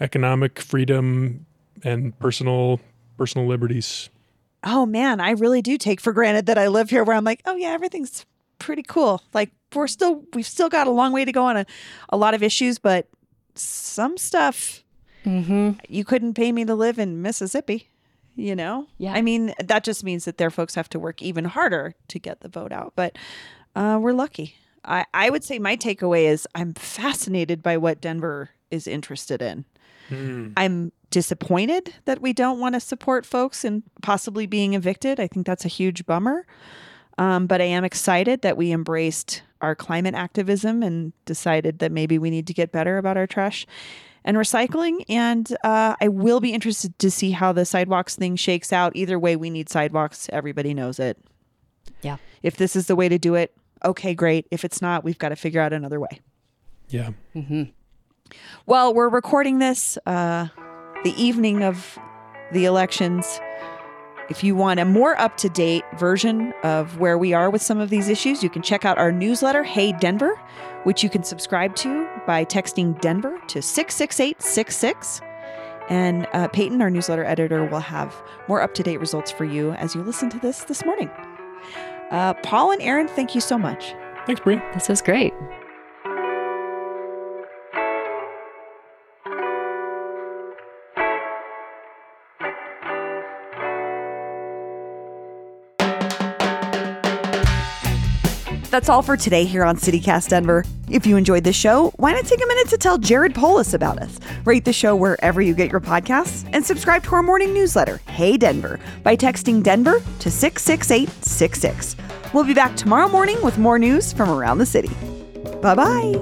economic 0.00 0.58
freedom 0.58 1.46
and 1.84 2.18
personal 2.18 2.80
personal 3.18 3.46
liberties. 3.46 4.10
oh 4.64 4.86
man, 4.86 5.20
I 5.20 5.30
really 5.32 5.60
do 5.62 5.76
take 5.76 6.00
for 6.00 6.12
granted 6.12 6.46
that 6.46 6.56
I 6.58 6.68
live 6.68 6.90
here 6.90 7.04
where 7.04 7.16
I'm 7.16 7.24
like, 7.24 7.42
oh 7.46 7.56
yeah, 7.56 7.70
everything's 7.70 8.24
pretty 8.58 8.82
cool. 8.84 9.22
Like 9.34 9.50
we're 9.74 9.86
still 9.88 10.22
we've 10.34 10.46
still 10.46 10.68
got 10.68 10.86
a 10.86 10.90
long 10.90 11.12
way 11.12 11.24
to 11.24 11.32
go 11.32 11.44
on 11.44 11.56
a, 11.56 11.66
a 12.10 12.16
lot 12.16 12.34
of 12.34 12.42
issues, 12.42 12.78
but 12.78 13.08
some 13.54 14.16
stuff 14.16 14.78
Mm-hmm. 15.24 15.78
you 15.88 16.04
couldn't 16.04 16.34
pay 16.34 16.50
me 16.50 16.64
to 16.64 16.74
live 16.74 16.98
in 16.98 17.22
Mississippi. 17.22 17.88
You 18.34 18.56
know? 18.56 18.88
Yeah. 18.98 19.12
I 19.12 19.22
mean, 19.22 19.54
that 19.62 19.84
just 19.84 20.02
means 20.02 20.24
that 20.24 20.36
their 20.38 20.50
folks 20.50 20.74
have 20.74 20.88
to 20.88 20.98
work 20.98 21.22
even 21.22 21.44
harder 21.44 21.94
to 22.08 22.18
get 22.18 22.40
the 22.40 22.48
vote 22.48 22.72
out. 22.72 22.94
But 22.96 23.16
uh, 23.76 23.98
we're 24.02 24.14
lucky. 24.14 24.56
I, 24.84 25.04
I 25.14 25.30
would 25.30 25.44
say 25.44 25.58
my 25.58 25.76
takeaway 25.76 26.24
is 26.24 26.46
I'm 26.54 26.74
fascinated 26.74 27.62
by 27.62 27.76
what 27.76 28.00
Denver 28.00 28.50
is 28.70 28.86
interested 28.86 29.40
in. 29.42 29.64
I'm 30.56 30.92
disappointed 31.10 31.94
that 32.04 32.20
we 32.20 32.32
don't 32.32 32.58
want 32.58 32.74
to 32.74 32.80
support 32.80 33.24
folks 33.24 33.64
in 33.64 33.82
possibly 34.02 34.46
being 34.46 34.74
evicted. 34.74 35.20
I 35.20 35.26
think 35.26 35.46
that's 35.46 35.64
a 35.64 35.68
huge 35.68 36.04
bummer. 36.06 36.46
Um, 37.18 37.46
but 37.46 37.60
I 37.60 37.64
am 37.64 37.84
excited 37.84 38.42
that 38.42 38.56
we 38.56 38.72
embraced 38.72 39.42
our 39.60 39.74
climate 39.74 40.14
activism 40.14 40.82
and 40.82 41.12
decided 41.24 41.78
that 41.78 41.92
maybe 41.92 42.18
we 42.18 42.30
need 42.30 42.46
to 42.46 42.54
get 42.54 42.72
better 42.72 42.98
about 42.98 43.16
our 43.16 43.26
trash 43.26 43.66
and 44.24 44.36
recycling. 44.36 45.04
And 45.08 45.54
uh, 45.62 45.94
I 46.00 46.08
will 46.08 46.40
be 46.40 46.52
interested 46.52 46.98
to 46.98 47.10
see 47.10 47.32
how 47.32 47.52
the 47.52 47.64
sidewalks 47.64 48.16
thing 48.16 48.36
shakes 48.36 48.72
out. 48.72 48.96
Either 48.96 49.18
way, 49.18 49.36
we 49.36 49.50
need 49.50 49.68
sidewalks. 49.68 50.28
Everybody 50.32 50.74
knows 50.74 50.98
it. 50.98 51.18
Yeah. 52.00 52.16
If 52.42 52.56
this 52.56 52.74
is 52.74 52.86
the 52.86 52.96
way 52.96 53.08
to 53.08 53.18
do 53.18 53.34
it, 53.34 53.54
okay, 53.84 54.14
great. 54.14 54.46
If 54.50 54.64
it's 54.64 54.82
not, 54.82 55.04
we've 55.04 55.18
got 55.18 55.30
to 55.30 55.36
figure 55.36 55.60
out 55.60 55.72
another 55.72 56.00
way. 56.00 56.20
Yeah. 56.88 57.10
Well, 58.66 58.94
we're 58.94 59.08
recording 59.08 59.58
this 59.58 59.98
uh, 60.06 60.48
the 61.04 61.14
evening 61.22 61.62
of 61.62 61.98
the 62.52 62.64
elections. 62.64 63.40
If 64.30 64.44
you 64.44 64.54
want 64.54 64.80
a 64.80 64.84
more 64.84 65.18
up 65.20 65.36
to 65.38 65.48
date 65.48 65.84
version 65.98 66.54
of 66.62 66.98
where 66.98 67.18
we 67.18 67.34
are 67.34 67.50
with 67.50 67.60
some 67.60 67.78
of 67.78 67.90
these 67.90 68.08
issues, 68.08 68.42
you 68.42 68.48
can 68.48 68.62
check 68.62 68.84
out 68.84 68.96
our 68.98 69.12
newsletter, 69.12 69.64
Hey 69.64 69.92
Denver, 69.92 70.40
which 70.84 71.02
you 71.02 71.10
can 71.10 71.24
subscribe 71.24 71.74
to 71.76 72.08
by 72.26 72.44
texting 72.44 72.98
Denver 73.00 73.38
to 73.48 73.60
66866. 73.60 75.20
And 75.88 76.26
uh, 76.32 76.48
Peyton, 76.48 76.80
our 76.80 76.90
newsletter 76.90 77.24
editor, 77.24 77.64
will 77.66 77.80
have 77.80 78.14
more 78.48 78.62
up 78.62 78.74
to 78.74 78.82
date 78.82 78.98
results 78.98 79.30
for 79.30 79.44
you 79.44 79.72
as 79.72 79.94
you 79.94 80.02
listen 80.02 80.30
to 80.30 80.38
this 80.38 80.64
this 80.64 80.84
morning. 80.84 81.10
Uh, 82.12 82.34
Paul 82.34 82.72
and 82.72 82.82
Aaron, 82.82 83.08
thank 83.08 83.34
you 83.34 83.40
so 83.40 83.56
much. 83.58 83.94
Thanks, 84.26 84.40
Bree. 84.42 84.60
This 84.74 84.88
was 84.88 85.00
great. 85.00 85.32
That's 98.72 98.88
all 98.88 99.02
for 99.02 99.18
today 99.18 99.44
here 99.44 99.64
on 99.64 99.76
CityCast 99.76 100.28
Denver. 100.28 100.64
If 100.90 101.06
you 101.06 101.18
enjoyed 101.18 101.44
the 101.44 101.52
show, 101.52 101.92
why 101.96 102.12
not 102.12 102.24
take 102.24 102.42
a 102.42 102.46
minute 102.46 102.68
to 102.68 102.78
tell 102.78 102.96
Jared 102.96 103.34
Polis 103.34 103.74
about 103.74 103.98
us? 103.98 104.18
Rate 104.46 104.64
the 104.64 104.72
show 104.72 104.96
wherever 104.96 105.42
you 105.42 105.54
get 105.54 105.70
your 105.70 105.80
podcasts 105.80 106.48
and 106.54 106.64
subscribe 106.64 107.02
to 107.04 107.14
our 107.14 107.22
morning 107.22 107.52
newsletter, 107.52 108.00
Hey 108.08 108.38
Denver, 108.38 108.80
by 109.02 109.14
texting 109.14 109.62
Denver 109.62 110.02
to 110.20 110.30
66866. 110.30 111.96
We'll 112.32 112.44
be 112.44 112.54
back 112.54 112.76
tomorrow 112.76 113.08
morning 113.08 113.40
with 113.42 113.58
more 113.58 113.78
news 113.78 114.12
from 114.12 114.30
around 114.30 114.58
the 114.58 114.66
city. 114.66 114.90
Bye 115.60 115.74
bye. 115.74 116.12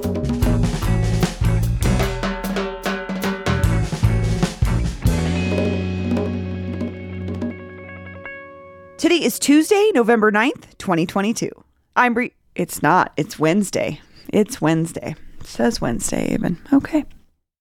Today 8.99 9.23
is 9.23 9.39
Tuesday, 9.39 9.91
November 9.95 10.31
9th, 10.31 10.77
2022. 10.77 11.51
I'm 11.97 12.13
Bree. 12.13 12.33
It's 12.55 12.83
not. 12.83 13.13
It's 13.17 13.39
Wednesday. 13.39 14.01
It's 14.29 14.61
Wednesday. 14.61 15.15
It 15.41 15.47
says 15.47 15.81
Wednesday 15.81 16.35
even. 16.35 16.59
Okay. 16.73 17.07